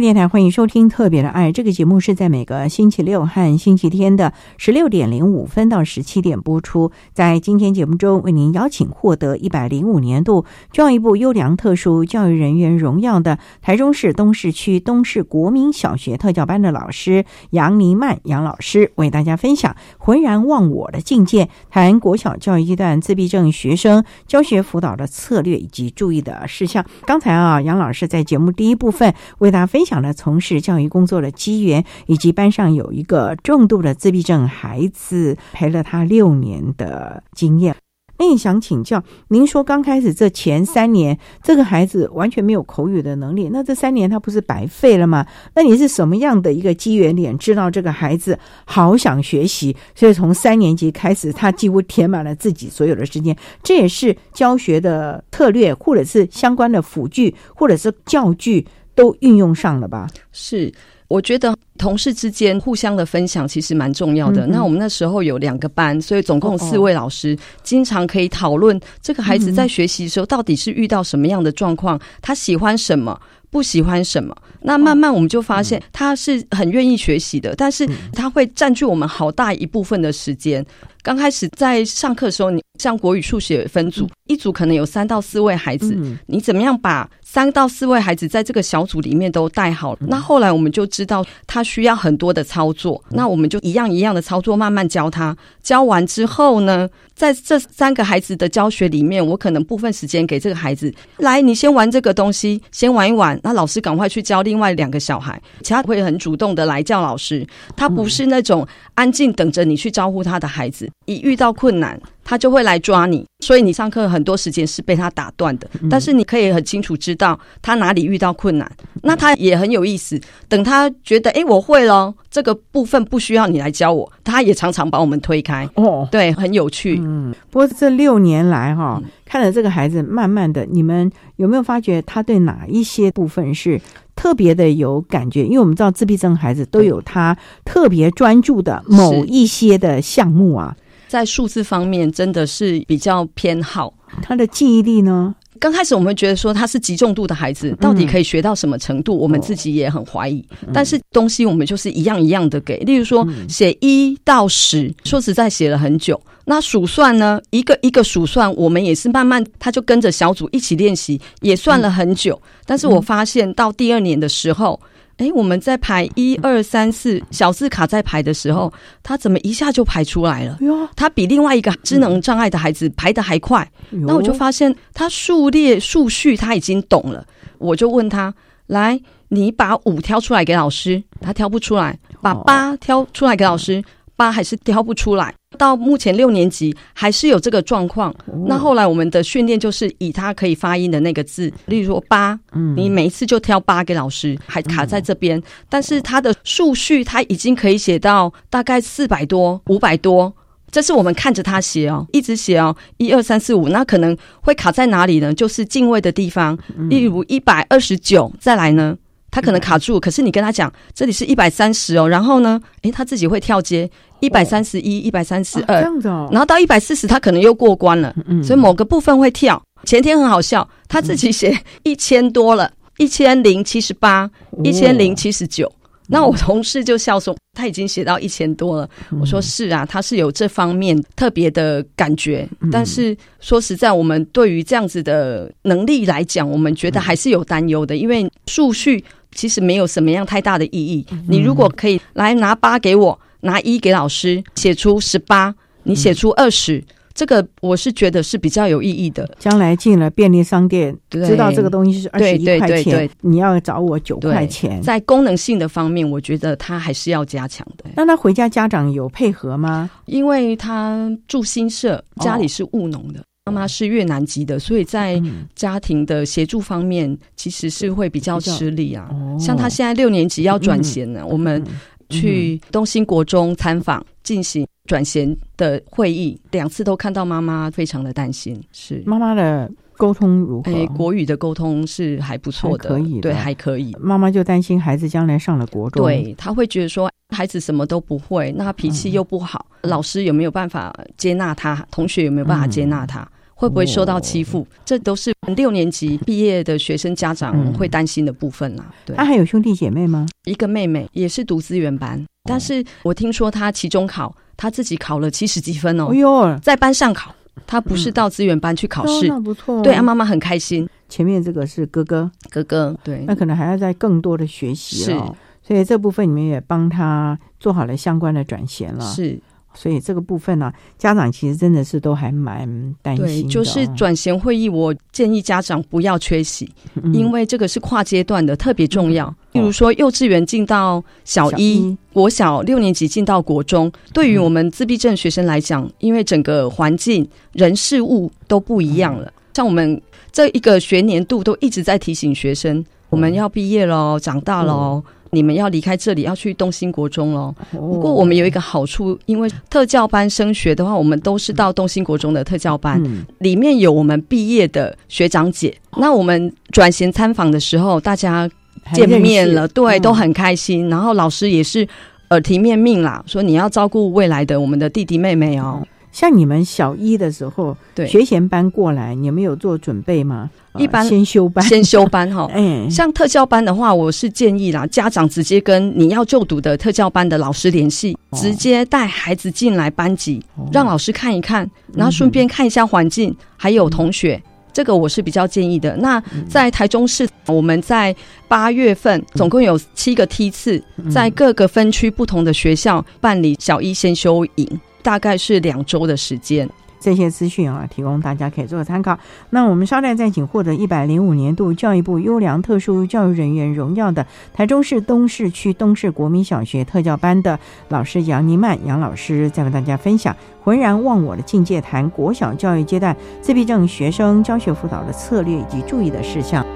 [0.00, 6.92] 电台欢迎收听《特别的爱》这个节目，是在每个星期六和星期天的十六点零五分到十七点播出。
[7.14, 26.84] 在今天节目中，为您邀请获得一百零五年度教育部优良特殊教育人员荣耀的台中市东市区东市国民小学特教班的老师杨尼曼杨老师，为大家分享浑然忘我的境界，谈国小教育阶段自闭症学生教学辅导的策略以及注意的事项。
[27.06, 37.76] 刚才啊，杨老师在节目第一部分为大家分享了从事教育工作的机缘，以及班上有一个重度的自闭症孩子陪了他六年的经验。
[38.18, 45.26] 那也想请教，您说刚开始这前三年，这个孩子完全没有口语的能力，那这三年他不是白费了吗？
[45.54, 53.36] 那你是什么样的一个机缘点，知道这个孩子好想学习，所以从三年级开始，他几乎填满了自己所有的时间。
[53.62, 58.66] 这也是教学的策略，或者是相关的辅具，或者是教具。
[58.96, 60.08] 都运用上了吧？
[60.32, 60.72] 是，
[61.06, 64.46] 我觉得同事之间互相的分享其实蛮重要的。
[64.46, 74.34] 那我们那时候有两个班，所以总共四位老师，经常可以讨论这个孩子在学习的时候到底是遇到什么样的状况，他喜欢什么，不喜欢什么。
[74.62, 80.64] 那慢慢我们就发现他是很愿意学习的，但是他会占据我们好大一部分的时间。
[81.02, 89.98] 刚开始在上课的时候，你像国语、数学分组，一组可能有三到四位孩子，你怎么样把三到四位孩子在这个小组里面都带好了？
[90.08, 95.36] 那后来我们就知道他需要很多的操作，那我们就一样一样的操作，慢慢教他。
[95.62, 103.38] 教完之后呢，在这三个孩子的教学里面，我可能部分时间给这个孩子来，你先玩这个东西，先玩一玩。
[103.42, 107.46] 那老师赶快去教另外两个小孩，其他会很主动的来叫老师。
[107.76, 110.88] 他不是那种安静等着你去招呼他的孩子。
[111.04, 115.70] 一遇到困难，他就会来抓你，所以你上课很多时间是被他打断的。
[115.88, 118.68] 但是你可以很清楚知道他哪里遇到困难，
[119.00, 120.20] 那他也很有意思。
[120.48, 125.68] 等他觉得哎，我会了这个部分，不需要你来教我，他也常常把我们推开。
[125.76, 126.98] 哦，对，很有趣。
[127.00, 133.80] 嗯，不过这六年来哈，看了这个孩子，慢慢的，你们有没有发觉他对哪一些部分是
[134.16, 135.44] 特别的有感觉？
[135.44, 140.74] 因为我们知道自闭症孩子都有他特别专注的某一些的项目啊。
[141.16, 145.34] 在数字方面，真的是比较偏好他的记忆力呢。
[145.58, 149.16] 刚开始我们觉得说他是极重度的孩子，到底可以学到什么程度？
[149.16, 150.44] 我们自己也很怀疑。
[150.74, 156.20] 但是东西我们就是一样一样的给，例如说写一到十，说实在写了很久。
[156.44, 162.38] 那数算呢，一个一个数算，我们也是慢慢，他就跟着小组一起练习，也算了很久。
[162.66, 164.78] 但是我发现到第二年的时候，
[165.18, 170.58] 哎，我们在排一二三四小字卡在排的时候，他怎么一下就排出来了？
[170.94, 173.66] 他比另外一个智能障碍的孩子排的还快。
[173.90, 177.26] 那我就发现他数列数序他已经懂了，
[177.58, 178.34] 我就问他：
[178.66, 183.82] 来，你把五挑出来给老师，他挑不出来；把八挑出来给老师。
[184.16, 188.14] 八还是挑不出来，到目前六年级还是有这个状况。
[188.46, 192.38] 那后来我们的训练就是以他可以发音的那个字，例如说八，
[192.74, 195.40] 你每一次就挑八给老师，还卡在这边。
[195.68, 200.34] 但是他的数序他已经可以写到大概四百多、五百多，
[200.70, 205.32] 这是我们看着他写哦，一直写哦，一二三四五，那可能会卡在哪里呢？
[205.34, 208.96] 就是进位的地方，例如一百二十九，再来呢？
[209.28, 219.62] 他可能卡住，可是你跟他讲这里是一百三十哦，然后呢，诶，他自己会跳接一百三十一、一百三十二，这样子哦，然后到一百四十，他可能又过关了，所以某个部分会跳。
[219.84, 224.28] 前天很好笑，他自己写一千多了，一千零七十八，
[224.64, 225.70] 一千零七十九。
[226.08, 228.88] 那我同事就笑说他已经写到一千多了。
[229.20, 232.48] 我说是啊，他是有这方面特别的感觉。
[232.70, 241.04] 但是说实在，我们对于这样子的能力来讲，我们觉得还是有担忧的，因为数序其实没有什么样太大的意义。
[241.28, 245.54] 你如果可以来拿八给我，拿一给老师，写出十八，
[245.84, 246.84] 你写出二十。
[247.14, 249.26] 这个我是觉得是比较有意义的。
[249.38, 254.82] 将来进了便利商店，知道这个东西是二十一块钱，你要找我九块钱。
[254.82, 257.86] 在功能性的方面，我觉得他还是要加强的。
[257.96, 259.88] 那他回家家长有配合吗？
[260.04, 265.18] 因为他住新社，家里是务农的，妈妈是越南籍的，所以在
[265.54, 269.08] 家庭的协助方面其实是会比较吃力啊。
[269.40, 271.64] 像他现在六年级要转衔呢，我们
[272.08, 274.66] 去东兴国中参访进行。
[274.86, 280.72] 转衔的会议两次都看到妈妈非常的担心，是妈妈的沟通如何？
[280.72, 283.92] 哎，国语的沟通是还不错的，可以对，还可以。
[283.98, 291.84] 妈妈就担心孩子将来上了国中，对他会觉得说孩子什么都不会，那脾气又不好，老师有没有办法接纳他？
[291.90, 293.28] 同学有没有办法接纳他？
[293.56, 294.64] 会不会受到欺负？
[294.84, 298.84] 这都是六年级毕业的学生家长会担心的部分啦。
[299.04, 300.24] 对，他还有兄弟姐妹吗？
[300.44, 304.32] 一个妹妹也是读资源班，但是我听说他期中考。
[304.58, 307.30] 他自己考了七十几分哦，哎呦，在班上考，
[307.66, 309.82] 他不是到资源班去考试，那不错。
[309.82, 310.88] 对啊，妈妈很开心。
[311.10, 319.38] 前面这个是哥哥，哥哥，对，那可能还要在更多的学习了，所以这部分你们也帮他做好了相关的转衔了，是。
[319.76, 322.66] 所以这个部分呢，家长其实真的是都还蛮
[323.02, 323.48] 担心的。
[323.48, 326.68] 就是转衔会议，我建议家长不要缺席，
[327.12, 329.32] 因为这个是跨阶段的，特别重要。
[329.52, 339.32] 例如说，幼稚园进到小一，国小六年级进到国中，对于我们自闭症学生来讲，因为整个环境、人事物都不一样了。
[339.54, 340.00] 像我们
[340.32, 345.02] 这一个学年度都一直在提醒学生，我们要毕业喽，长大喽。
[345.30, 347.54] 你们要离开这里，要去东兴国中喽。
[347.70, 353.02] 不过我们有一个好处，因为特教班升学的话，我们都是到东兴国中的特教班，
[353.38, 355.76] 里面有我们毕业的学长姐。
[355.96, 358.48] 那我们转衔参访的时候，大家
[358.92, 360.88] 见面了，对，都很开心。
[360.88, 361.86] 然后老师也是
[362.30, 365.86] 耳提面命啦，说你要照顾未来的我们的弟弟妹妹哦。
[366.12, 370.48] 像你们小一的时候，对学前班过来，你们有做准备吗？
[370.78, 372.50] 一般先修班，先修班哈。
[372.54, 385.96] 嗯， 像特教班的话，我是建议啦，家长直接跟你要就读的特教班的老师联系，直接带孩子进来班级，让老师看一看，然后顺便看一下环境，还有同学，这个我是比较建议的。
[385.96, 388.14] 那在台中市，我们在
[388.48, 394.80] 八月份总共有七个梯次，在各个分区不同的学校办理小一先修营。
[395.02, 396.68] 大概是两周的时间，
[397.06, 399.16] 这些资讯啊，提供大家可以做个参考。
[399.50, 407.56] 那我们稍待再请获得一百零五年度教育部优良特殊教育人员荣耀的台中市东市区东市国民小学特教班的
[407.90, 416.66] 老师杨尼曼杨老师，再为大家分享浑然忘我的境界，谈国小教育阶段自闭症学生教学辅导的策略以及注意的事项。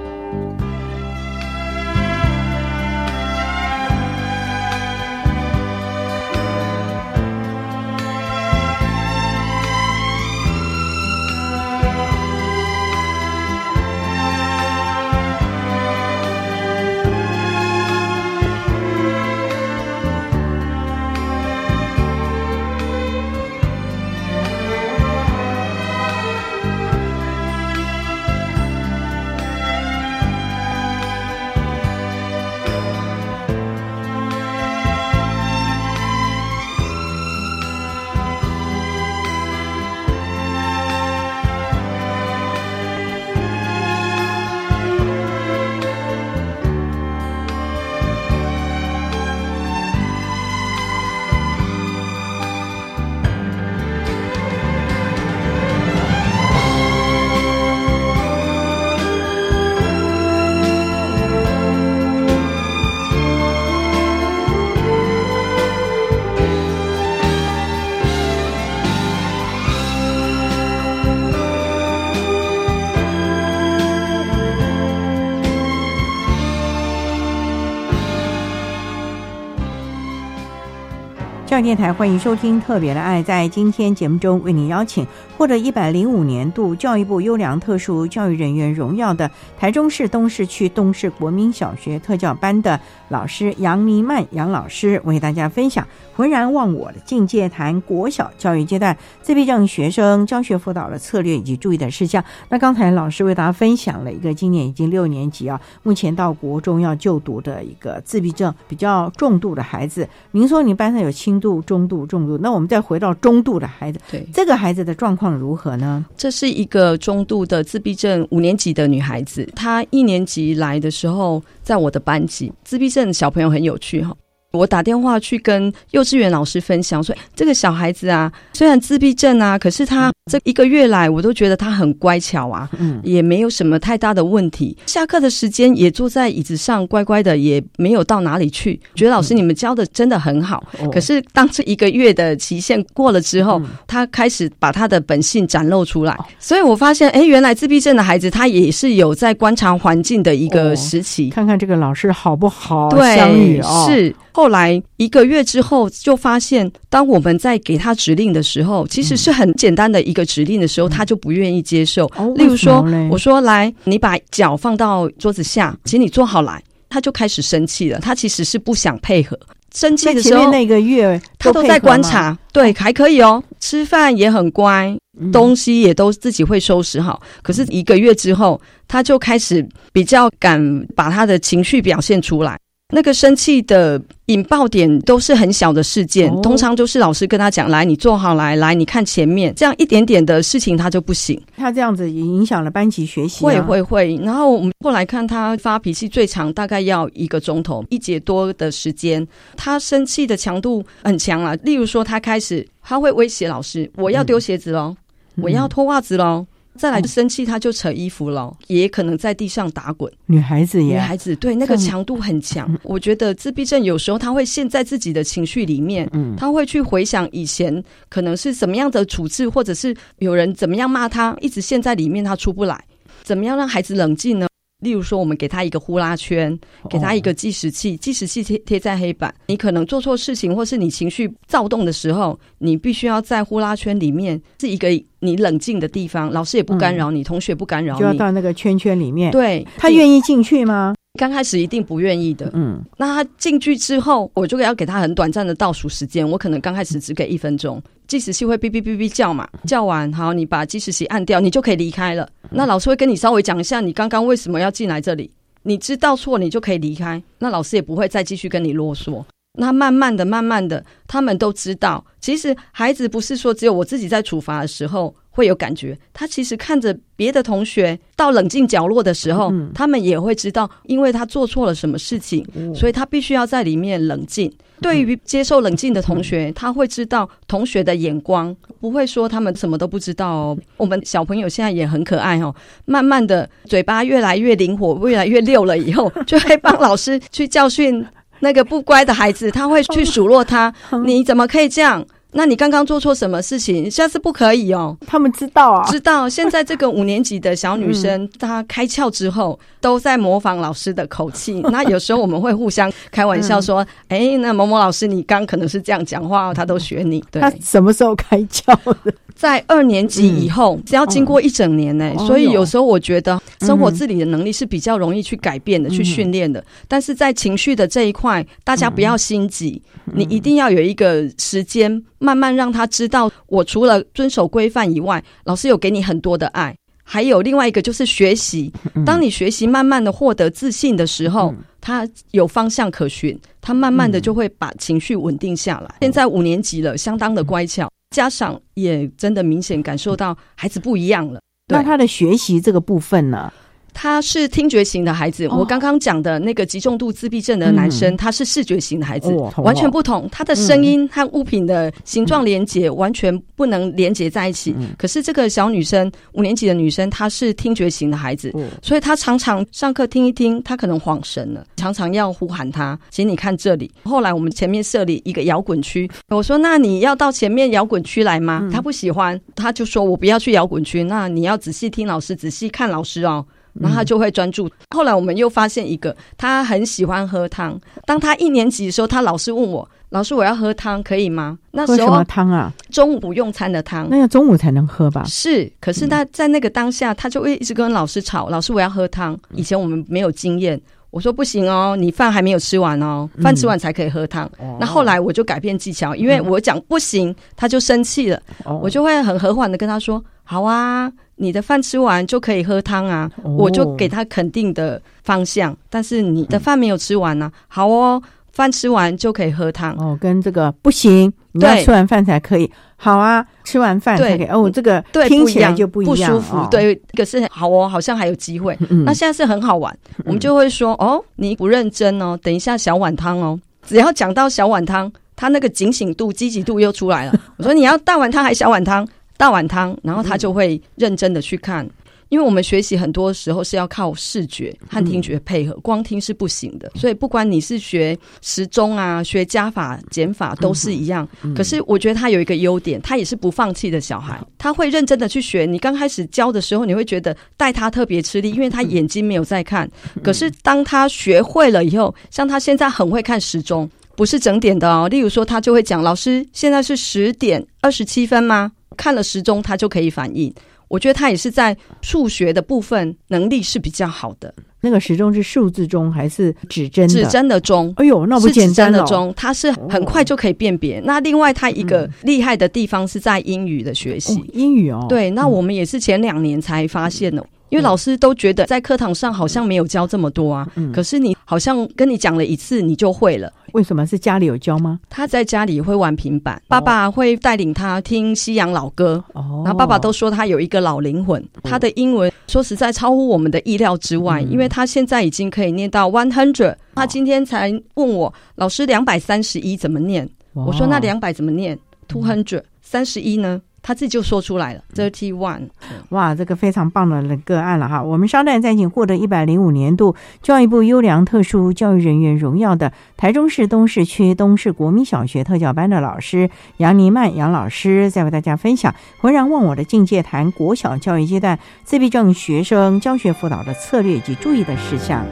[81.63, 83.21] 电台欢迎收听《特别的爱》。
[83.25, 85.07] 在今天节目中，为您邀请
[85.37, 95.87] 获得一百零五年度教育部优良特殊教育人员荣耀的台中市东市区东市国民小学特教班的老师杨尼曼杨老师，为大家分享
[96.17, 102.25] 浑然忘我的境界谈国小教育阶段自闭症学生教学辅导的策略以及注意的事项。
[102.49, 110.09] 那刚才老师为大家分享了一个今年已经六年级啊，目前到国中要就读的一个自闭症比较重度的孩子。
[110.31, 116.05] 您说你班上有轻度、中度、重度，那我们再回到中度的孩子，对这个孩子的状况如何呢？
[116.15, 124.15] 这是一个中度的自闭症五年级的女孩子，她一年级来的时候，在我的班级，自闭症小朋友很有趣哈。
[124.53, 134.77] 我打电话去跟幼稚园老师分享说，这个小孩子啊，虽然自闭症啊，可是他这一个月来，我都觉得他很乖巧啊，嗯，也没有什么太大的问题。
[134.87, 138.81] 下课的时间也坐在椅子上乖乖的，也没有到哪里去。
[138.97, 140.65] 觉得老师你们教的真的很好。
[140.81, 151.31] 哦可是当这一个月的期限过了之后，他开始把他的本性展露出来，所以我发现，哎，原来自闭症的孩子他也是有在观察环境的一个时期。
[151.31, 153.87] 看看这个老师好不好对，相遇哦。
[153.89, 154.13] 是。
[154.33, 162.07] 后来一个月之后，就发现，当我们在给他指令的时候，其实是很简单的一个指令的时候，他就不愿意接受。
[162.37, 167.99] 例如说我说来，你把脚放到桌子下，请你坐好来，他就开始生气了。
[167.99, 169.39] 他其实是不想配合。
[169.73, 174.93] 生气的时候，那个月他都在观察，对，还可以哦，吃饭也很乖，
[175.33, 177.23] 东西也都自己会收拾好。
[177.41, 182.59] 可是一个月之后，他就开始比较敢把他的情绪表现出来。
[182.91, 191.41] 那个生气的引爆点都是很小的事件，哦通常就是老师跟他讲：“来，你坐好来，来，你看前面。”这样一点点的事情他就不行。
[191.57, 194.17] 他这样子也影响了班级学习、啊，会会会。
[194.23, 199.27] 然后我们后来看他发脾气最长大概要一个钟头，一节多的时间。
[199.57, 204.97] 他生气的强度很强啊，例如说他开始他会威胁老师：“我要丢鞋子喽，
[205.37, 206.45] 嗯我要脱袜子喽。”
[206.81, 210.11] 再来就生气，他就扯衣服了，也可能在地上打滚。
[210.25, 212.75] 女孩子也，女孩子对那个强度很强。
[212.83, 222.83] 我觉得自闭症有时候他会陷在自己的情绪里面，嗯他会去回想以前可能是怎么样的处置，或者是有人怎么样骂他，一直陷在里面，他出不来。
[223.23, 224.49] 怎么样让孩子冷静呢？
[224.81, 226.59] 例如说，我们给他一个呼啦圈，
[226.89, 229.35] 给他一个计时器，计时器贴贴在黑板。
[229.47, 234.89] 你可能做错事情，或是你情绪躁动的时候，你必须要在呼啦圈里面是一个
[235.21, 238.15] 你冷静的地方，老师也不干扰你，同学不干扰你就要。
[238.15, 239.31] 到那个圈圈里面。
[239.31, 240.95] 对，他愿意进去吗？
[241.21, 242.49] 刚开始一定不愿意的。
[242.55, 247.83] 嗯，那他进去之后，我就要给他很短暂的倒数时间，我可能刚开始只给一分钟。
[248.09, 252.27] 计时器会哔哔哔哔叫嘛，叫完好，你把计时器按掉，你就可以离开了。
[252.49, 255.31] 那老师会跟你稍微讲一下，你刚刚为什么要进来这里，
[255.63, 257.23] 你知道错，你就可以离开。
[257.39, 259.23] 那老师也不会再继续跟你啰嗦。
[259.59, 274.53] 那慢慢的、慢慢的，他们都知道，其实孩子不是说只有我自己在处罚的时候会有感觉，他其实看着别的同学到冷静角落的时候，他们也会知道，因为他做错了什么事情，所以他必须要在里面冷静。
[274.81, 280.59] 对于接受冷静的同学，他会知道同学的眼光，不会说他们什么都不知道哦。
[280.79, 282.55] 我们小朋友现在也很可爱哦，
[282.87, 288.05] 慢慢的嘴巴越来越灵活，越来越溜了，以后就会帮老师去教训
[288.41, 290.73] 那个不乖的孩子，他会去数落他，
[291.05, 292.03] 你怎么可以这样？
[292.33, 293.91] 那你刚刚做错什么事情？
[293.91, 294.97] 下次不可以哦。
[295.07, 296.29] 他们知道啊，知道。
[296.29, 301.61] 现在这个五年级的小女生，她开窍之后，都在模仿老师的口气。
[301.71, 309.13] 那有时候我们会互相开玩笑说：“哎、那某某老师，你刚可能是这样讲话，她都学你。”对他，什么时候开窍的？
[309.41, 316.63] 在二年级以后，只要经过一整年呢、哦所以有时候我觉得生活自理的能力是比较容易去改变的、去训练的。
[316.87, 319.81] 但是在情绪的这一块，大家不要心急，
[320.13, 326.77] 你一定要有一个时间，慢慢让他知道，我除了遵守规范以外，老师有给你很多的爱。
[327.03, 328.71] 还有另外一个就是学习，
[329.07, 335.95] 当你学习慢慢的获得自信的时候，他有方向可循，他慢慢的就会把情绪稳定下来。
[336.03, 341.41] 现在五年级了，相当的乖巧，家长也真的明显感受到孩子不一样了。
[341.69, 343.53] 那他的学习这个部分呢？
[343.93, 350.29] 他是听觉型的孩子，哦我刚刚讲的那个极重度自闭症的男生，嗯他是视觉型的孩子，哦完全不同。
[350.31, 354.75] 他的声音和物品的形状连接完全不能连接在一起。
[354.79, 363.91] 嗯可是这个小女生，五年级的女生，她是听觉型的孩子，哦所以她常常上课听一听，她可能晃神了，常常要呼喊她，请你看这里。
[364.05, 368.61] 后来我们前面设立一个摇滚区，我说那你要到前面摇滚区来吗？
[368.63, 373.45] 嗯她不喜欢，她就说我不要去摇滚区，那你要仔细听老师，仔细看老师哦。
[373.75, 374.71] 然后他就会专注。
[374.91, 377.79] 后来我们又发现一个，他很喜欢喝汤。
[378.07, 381.59] 当他一年级的时候，他老师问我：“老师我要喝汤，可以吗？
[381.71, 382.73] 那喝什时候么汤啊？
[382.91, 384.09] 中午不用餐的汤。
[384.11, 385.25] 那要中午才能喝吧？
[385.27, 389.39] 是，可是他在那个当下，他就会一直跟老师吵，老师我要喝汤。
[389.55, 390.81] 以前我们没有经验。
[391.11, 394.49] 我说不行哦，你饭还没有吃完哦，饭吃完才可以喝汤。
[394.79, 398.41] 那后来我就改变技巧，因为我讲不行，他就生气了，
[398.81, 408.23] 我就会很和缓的跟他说：“好啊，你的饭吃完就可以喝汤啊。”我就给他肯定的方向，但是你的饭没有吃完呢，好哦，
[408.53, 409.93] 饭吃完就可以喝汤。
[409.97, 412.71] 哦，跟这个不行，你要吃完饭才可以。
[412.97, 414.47] 好啊，吃完饭才可以。
[414.49, 416.69] 哦，这个听起来就不一样不舒服。
[416.71, 418.77] 对，可是好哦，好像还有机会。
[419.07, 423.59] 那现在是很好玩，我们就会说哦，你不认真哦，等一下小碗汤哦。
[423.87, 427.41] 只要讲到小碗汤，他那个警醒度、积极度又出来了。
[427.57, 429.09] 我说你要大碗汤还是小碗汤？
[429.41, 431.89] 大碗汤，然后他就会认真的去看。
[432.29, 436.93] 因为我们学习很多时候是要靠视觉和听觉配合，光听是不行的。
[436.95, 441.27] 所以不管你是学时钟啊、学加法、减法，都是一样。
[441.57, 445.65] 可是我觉得他有一个优点，他也是不放弃的小孩，他会认真的去学。
[445.65, 449.91] 你刚开始教的时候，你会觉得带他特别吃力，因为他眼睛没有在看。
[450.23, 455.09] 可是当他学会了以后，像他现在很会看时钟，不是整点的哦。
[455.09, 460.53] 例如说，他就会讲：“老师，现在是十点二十七分吗？”看了时钟，他就可以反应。
[460.89, 464.53] 我觉得他也是在数学的部分能力是比较好的。
[464.81, 467.07] 那个时钟是数字钟还是指针？
[467.07, 467.93] 指针的钟。
[467.97, 471.01] 哎呦，那不简单的钟，它是很快就可以辨别。
[471.05, 474.43] 那另外，它一个厉害的地方是在英语的学习。
[474.53, 475.07] 英语哦。
[475.09, 477.47] 对，那我们也是前两年才发现的。
[477.71, 483.51] 因为老师都觉得在课堂上好像没有教这么多啊，可是你好像跟你讲了一次你就会了。
[483.73, 484.99] 为什么是家里有教吗？
[485.09, 489.23] 他在家里会玩平板，爸爸会带领他听西洋老歌。
[489.33, 491.43] 哦，然后爸爸都说他有一个老灵魂。
[491.63, 496.75] 他的英文说实在超乎我们的意料之外，因为他现在已经可以念到 one hundred。
[496.97, 500.29] 他今天才问我老师两百三十一怎么念？
[500.53, 503.63] 我说那两百怎么念？two hundred 三十一呢？
[503.83, 505.69] 他自己就说出来了，thirty one，
[506.11, 508.03] 哇，这个非常棒的个案了哈。
[508.03, 525.25] 我们稍待再请获得一百零五年度教育部优良特殊教育人员荣耀的台中市东市区东市国民小学特教班的老师杨尼曼杨老师，再为大家分享浑然忘我的境界，谈国小教育阶段自闭症学生教学辅导的策略以及注意的事项。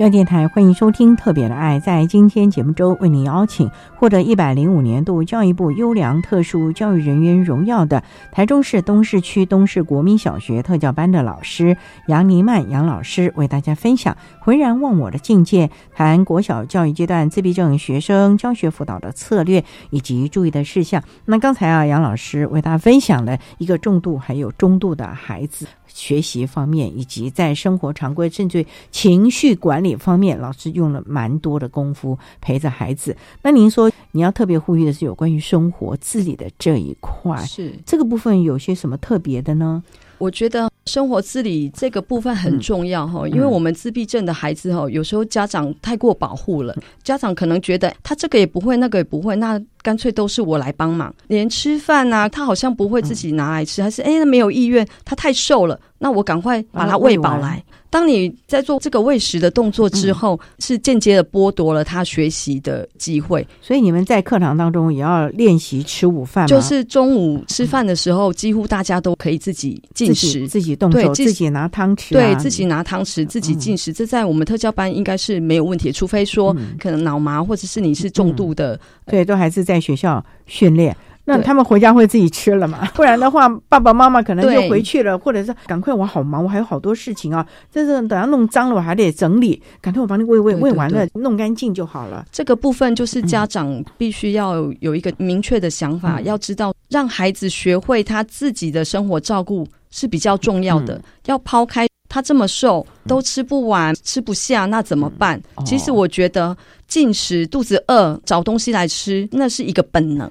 [0.00, 1.78] 教电台欢迎收听《特别的爱》。
[1.82, 11.76] 在今天节目中，为您邀请获得一百零五年度教育部优良特殊教育人员荣耀的台中市东市区东市国民小学特教班的老师
[12.08, 21.04] 杨尼曼杨老师，为大家分享浑然忘我的境界，谈国小教育阶段自闭症学生教学辅导的策略以及注意的事项。
[21.26, 25.66] 那刚才啊，杨老师为大家分享了一个重度还有中度的孩子。
[25.92, 33.16] 学习方面，以及在生活常规，甚至情绪管理方面，老师用了蛮多的功夫陪着孩子。
[33.42, 39.82] 那您说，你要特别呼吁的是有关于生活自理的这一块，是这个部分有些什么特别的呢？
[40.18, 57.64] 我觉得生活自理这个部分很重要哈，因为我们自闭症的孩子哈，有时候家长太过保护了，家长可能觉得他这个也不会，那个也不会，那干脆都是我来帮忙，连吃饭啊，他好像不会自己拿来吃，还是哎，他没有意愿，他太瘦了，那我赶快把他喂饱来。
[57.90, 63.46] 当你在做这个喂食的动作之后，是间接的剥夺了他学习的机会。
[63.60, 73.92] 所以你们在课堂当中也要练习吃午饭，就是中午吃饭的时候，几乎大家都可以自己进食，自己动手，自己拿汤匙，对自己拿汤匙，自己进食。
[73.92, 80.96] 这在我们特教班应该是没有问题，除非说可能脑麻或者是你是重度的，对，都还是在学校训练。
[81.24, 82.88] 那他们回家会自己吃了嘛？
[82.94, 87.46] 不然的话，爸爸妈妈可能就回去了，或者是赶快，我好忙，我还有好多事情啊。
[87.70, 89.62] 这是等下弄脏了，我还得整理。
[89.80, 92.26] 赶快我帮你喂喂喂完了，弄干净就好了。
[92.32, 101.00] 这个部分就是家长必须要有一个明确的想法，要知道让孩子学会他自己的生活照顾是比较重要的。
[101.26, 105.40] 要抛开他这么瘦都吃不完、吃不下，那怎么办？
[105.64, 106.56] 其实我觉得
[106.88, 110.28] 进食、肚子饿找东西来吃，那是一个本能。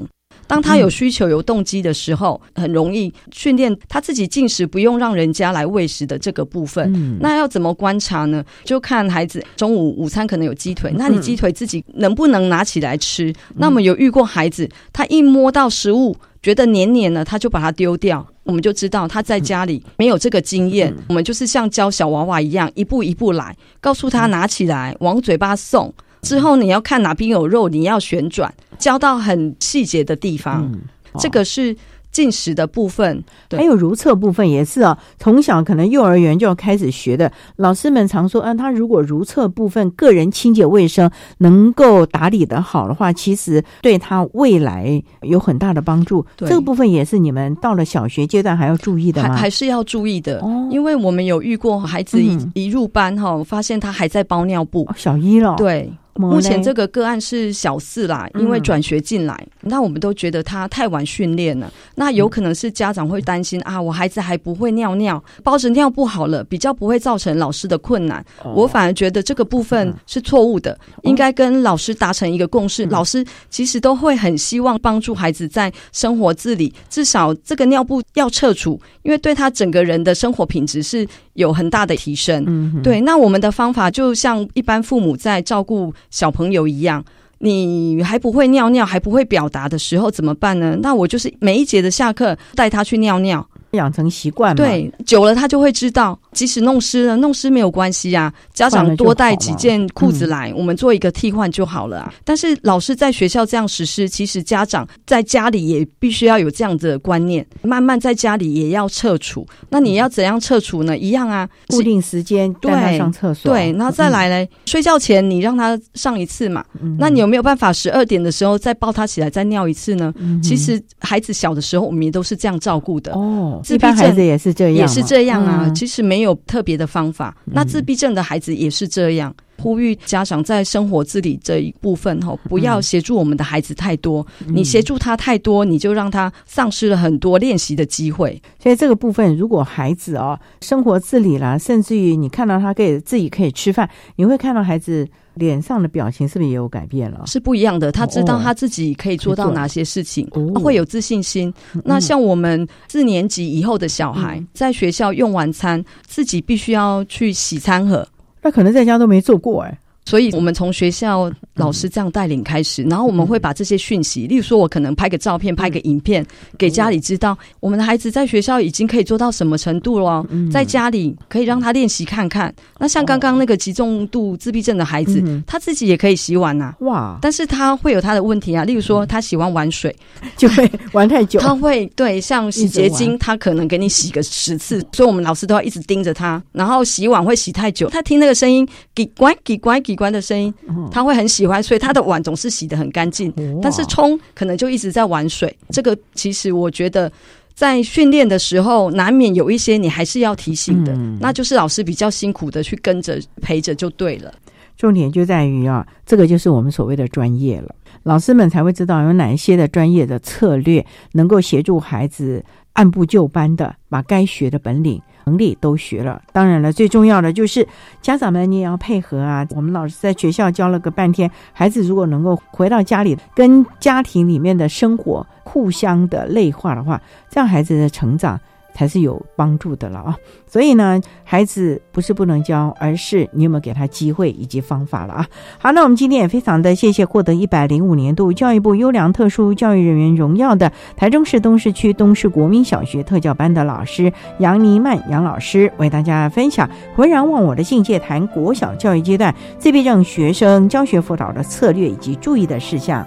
[0.50, 7.20] 当他有需求、有动机的时候，很容易训练他自己进食，不用让人家来喂食的这个部分。
[7.22, 8.44] 那要怎么观察呢？
[8.64, 13.32] 就看孩子中午午餐可能有鸡腿，那你鸡腿自己能不能拿起来吃？
[13.58, 20.92] 那么有遇过孩子，他一摸到食物觉得黏黏的，他就把它丢掉，我们就知道他在家里没有这个经验。
[21.10, 25.94] 我们就是像教小娃娃一样，一步一步来，告诉他拿起来往嘴巴送。
[26.22, 30.72] 之后你要看哪边有肉，你要旋转，教到很细节的地方。
[31.18, 31.76] 这个是
[32.12, 34.98] 进食的部分，还有如厕部分也是啊。
[35.18, 41.10] 从小可能幼儿园就要开始学的，老师们常说，啊，他如果如厕部分个人清洁卫生
[41.40, 46.26] 能够打理的好的话，其实对他未来有很大的帮助。
[46.38, 49.36] 这个部分也是你们到了小学阶段还要注意的吗？
[49.36, 55.92] 还是要注意的，因为我们有遇过孩子一一入班哈，发现他还在包尿布，小一了，对。
[56.28, 61.72] 目前这个个案是小四啦，因为转学进来，那我们都觉得他太晚训练了。
[61.96, 68.24] 那有可能是家长会担心啊，我孩子还不会尿尿，包着尿布好了，比较不会造成老师的困难。
[68.54, 72.86] 我反而觉得这个部分是错误的，应该跟老师达成一个共识。
[72.88, 82.82] 老师其实都会很希望帮助孩子在生活自理，至少这个尿布要撤除，因为对他整个人的生活品质是有很大的提升。
[82.84, 85.94] 对，那我们的方法就像一般父母在照顾。
[86.10, 87.04] 小朋友一样，
[87.40, 90.78] 你还不会尿尿，还不会表达的时候怎么办呢？
[90.82, 93.48] 那我就是每一节的下课带他去尿尿。
[93.74, 98.32] 养成习惯，对，久了他就会知道，即使弄湿了，弄湿没有关系啊。
[98.54, 102.14] 家长多带几件裤子来，我们做一个替换就好了啊。
[102.24, 109.46] 但是老师在学校这样实施，其实家长在家里也必须要有这样的观念，慢慢在家里也要撤除。
[109.70, 110.98] 那你要怎样撤除呢？
[110.98, 116.64] 一样啊，固定时间带他上厕所，对，然后再来嘞，睡觉前你让他上一次嘛。
[116.98, 120.14] 那你有没有办法十二点的时候再抱他起来再尿一次呢？
[120.44, 123.62] 其实孩子小的时候，我们也都是这样照顾的哦。
[123.64, 125.72] 自闭症也是这样，也是这样啊。
[125.76, 127.36] 其实没有特别的方法。
[127.46, 129.34] 那自闭症的孩子也是这样。
[129.62, 134.26] 呼吁家长在生活自理这一部分哈，不要协助我们的孩子太多。
[134.48, 138.42] 你协助他太多，你就让他丧失了很多练习的机会。
[138.62, 145.08] 所以这个部分，如果孩子哦生活自理了，甚至于你看到他可以自己可以吃饭，你会看到孩子。
[145.36, 147.24] 脸上的表情是不是也有改变了？
[147.26, 147.94] 是不一样的。
[147.94, 151.54] 他知道他自己可以做到哪些事情，会有自信心。
[151.86, 158.06] 那像我们四年级以后的小孩，在学校用完餐，自己必须要去洗餐盒，
[158.42, 159.78] 那可能在家都没做过哎。
[160.06, 166.26] 所以，我们从学校老师这样带领开始，然后我们会把这些讯息，例如说，我可能拍个照片、拍个影片
[166.58, 170.26] 给家里知道，我们的孩子在学校已经可以做到什么程度了。
[170.52, 172.52] 在家里可以让他练习看看。
[172.80, 176.74] 那像刚刚那个极重度自闭症的孩子，他自己也可以洗碗呐。
[176.80, 177.20] 哇！
[177.22, 179.96] 但是他会有他的问题啊，例如说，他喜欢玩水，
[180.38, 181.40] 就会玩太久。
[181.40, 186.42] 他会对像洗洁精，他可能给你洗个十次，所以我们老师都要一直盯着他。
[186.52, 190.00] 然后洗碗会洗太久，他听那个声音，给关给关给。
[190.00, 190.54] 关的声音，
[190.94, 193.34] 他会很喜欢，所以他的碗总是洗的很干净。
[193.62, 195.54] 但是冲可能就一直在玩水。
[195.72, 197.12] 这个其实我觉得，
[197.54, 204.34] 在训练的时候，难免有一些你还是要提醒的，那就是老师比较辛苦的去跟着陪着就对了。
[204.78, 212.42] 重点就在于啊，这个就是我们所谓的专业了，老师们才会知道有哪一些的专业的策略，能够协助孩子
[212.80, 215.02] 按部就班的把该学的本领。
[215.26, 217.68] 能力都学了，当然了，最重要的就是
[218.02, 219.46] 家长们，你也要配合啊。
[219.52, 227.00] 我们老师在学校教了个半天，孩子如果能够回到家里，跟家庭里面的生活互相的内化的话，
[227.30, 228.40] 这样孩子的成长。
[228.80, 230.18] 才是有帮助的了啊。
[230.48, 235.28] 所以呢，孩子不是不能教，而是你有没有给他机会以及方法了啊。
[235.58, 253.06] 好，那我们今天也非常的谢谢获得一百零五年度教育部优良特殊教育人员荣耀的台中市东市区东市国民小学特教班的老师杨尼曼杨老师，为大家分享浑然忘我的境界，谈国小教育阶段自闭症学生教学辅导的策略以及注意的事项。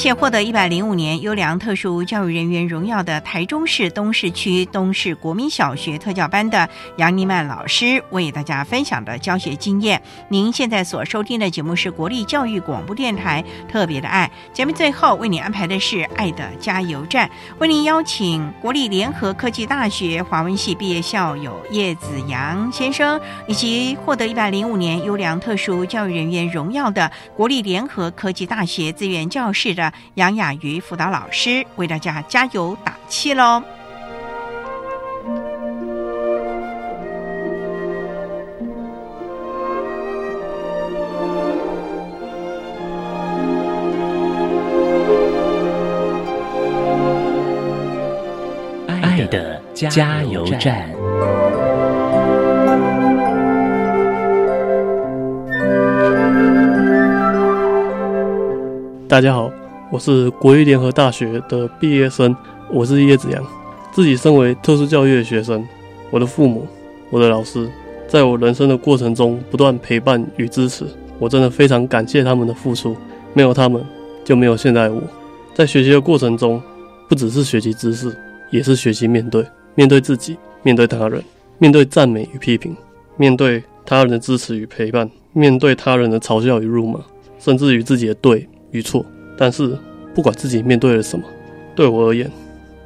[0.00, 10.00] 谢获得一百零五年优良特殊教育人员荣耀的台中市东市区东市国民小学特教班的杨尼曼老师为大家分享的教学经验。
[10.30, 33.62] 您现在所收听的节目是国立教育广播电台特别的爱节目，最后为您安排的是爱的加油站，为您邀请国立联合科技大学华文系毕业校友叶子阳先生，以及获得一百零五年优良特殊教育人员荣耀的国立联合科技大学资源教室的杨雅瑜辅导老师，为大家加油打气喽！
[48.86, 50.88] 爱的加油站。
[59.08, 59.50] 大家好，
[59.90, 62.34] 我是国立联合大学的毕业生，
[62.70, 63.44] 我是叶子阳。
[63.90, 65.66] 自己身为特殊教育的学生，
[66.10, 66.64] 我的父母、
[67.10, 67.68] 我的老师，
[68.06, 70.84] 在我人生的过程中不断陪伴与支持，
[71.18, 72.96] 我真的非常感谢他们的付出。
[73.34, 73.84] 没有他们，
[74.24, 75.02] 就没有现在我。
[75.54, 76.62] 在学习的过程中，
[77.08, 78.16] 不只是学习知识，
[78.50, 81.20] 也是学习面对，面对自己，面对他人，
[81.58, 82.76] 面对赞美与批评，
[83.16, 87.00] 面对他人的支持与陪伴，面对他人的嘲笑与辱骂，
[87.40, 88.48] 甚至于自己的对。
[88.72, 89.04] 与错，
[89.40, 89.74] 但是
[90.14, 91.24] 不管自己面对了什么，
[91.74, 92.30] 对我而言，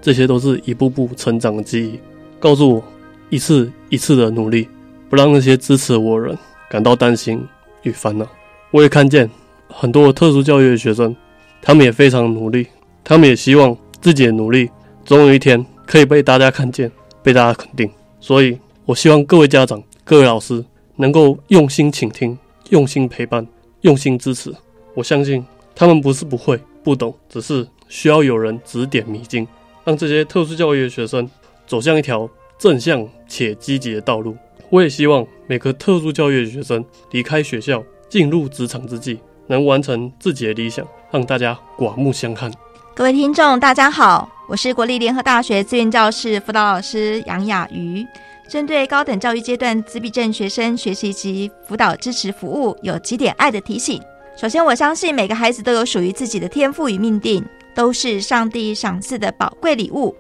[0.01, 1.99] 这些都是一步步成长的记忆，
[2.39, 2.85] 告诉我
[3.29, 4.69] 一次一次的努力，
[5.11, 6.39] 不让那些支持我的人
[6.71, 7.45] 感到担心
[7.83, 8.25] 与烦恼。
[8.71, 9.29] 我也看见
[9.67, 11.17] 很多特殊教育的学生，
[11.61, 12.69] 他们也非常努力，
[13.03, 14.71] 他们也希望自己的努力
[15.05, 16.89] 总有一天可以被大家看见，
[17.21, 17.91] 被大家肯定。
[18.21, 22.39] 所以，我希望各位家长、各位老师能够用心倾听，
[22.71, 23.45] 用心陪伴，
[23.81, 24.55] 用心支持。
[24.95, 25.45] 我相信。
[25.75, 29.47] 他们不是不会不懂，只是需要有人指点迷津，
[29.85, 31.29] 让这些特殊教育的学生
[31.67, 34.37] 走向一条正向且积极的道路。
[34.71, 39.19] 我也希望每个特殊教育的学生离开学校进入职场之际，
[39.49, 42.53] 能完成自己的理想，让大家刮目相看。
[42.95, 48.07] 各位听众，大家好，我是国立联合大学资源教室辅导老师杨雅瑜。
[48.49, 54.01] 针对高等教育阶段自闭症学生学习及辅导支持服务，有几点爱的提醒。
[54.37, 60.15] 首先，我相信每个孩子都有属于自己的天赋与命定，都是上帝赏赐的宝贵礼物。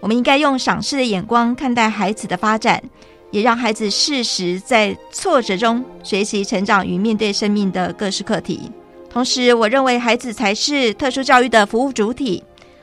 [0.00, 2.82] 我们应该用赏识的眼光看待孩子的发展，
[3.30, 8.72] 也让孩子适时在挫折中学习成长与面对生命的各式课题。
[9.08, 12.42] 同时，我认为孩子才是特殊教育的服务主体，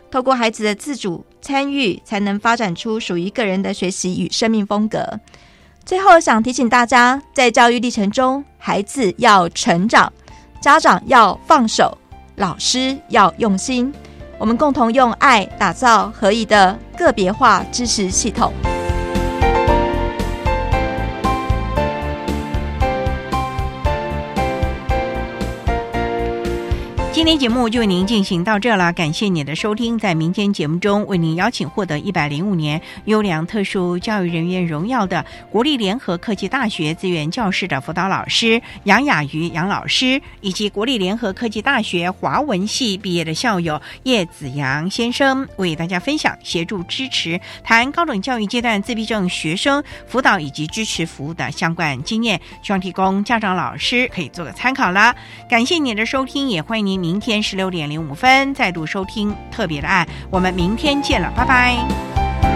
[0.09, 5.19] 透过孩子的自主参与，才能发展出属于个人的学习与生命风格。
[5.83, 10.11] 最后，想提醒大家，在教育历程中，孩子要成长。
[10.59, 11.97] 家长要放手，
[12.35, 13.93] 老师要用心，
[14.37, 18.51] 我们共同用爱打造合一的个别化支持系统。
[27.27, 29.99] 今天节目就为您进行到这了，感谢您的收听。
[29.99, 55.13] 在民间节目中，为您邀请获得一百零五年优良特殊教育人员荣耀的国立联合科技大学资源教室的辅导老师杨雅瑜杨老师，以及国立联合科技大学华文系毕业的校友叶子阳先生，为大家分享协助支持谈高等教育阶段自闭症学生辅导以及支持服务的相关经验，希望提供家长老师可以做个参考啦。
[55.49, 57.16] 感谢您的收听，也欢迎您。
[57.17, 62.46] 明天十六点零五分再度收听特别的爱，我们明天见了，拜拜。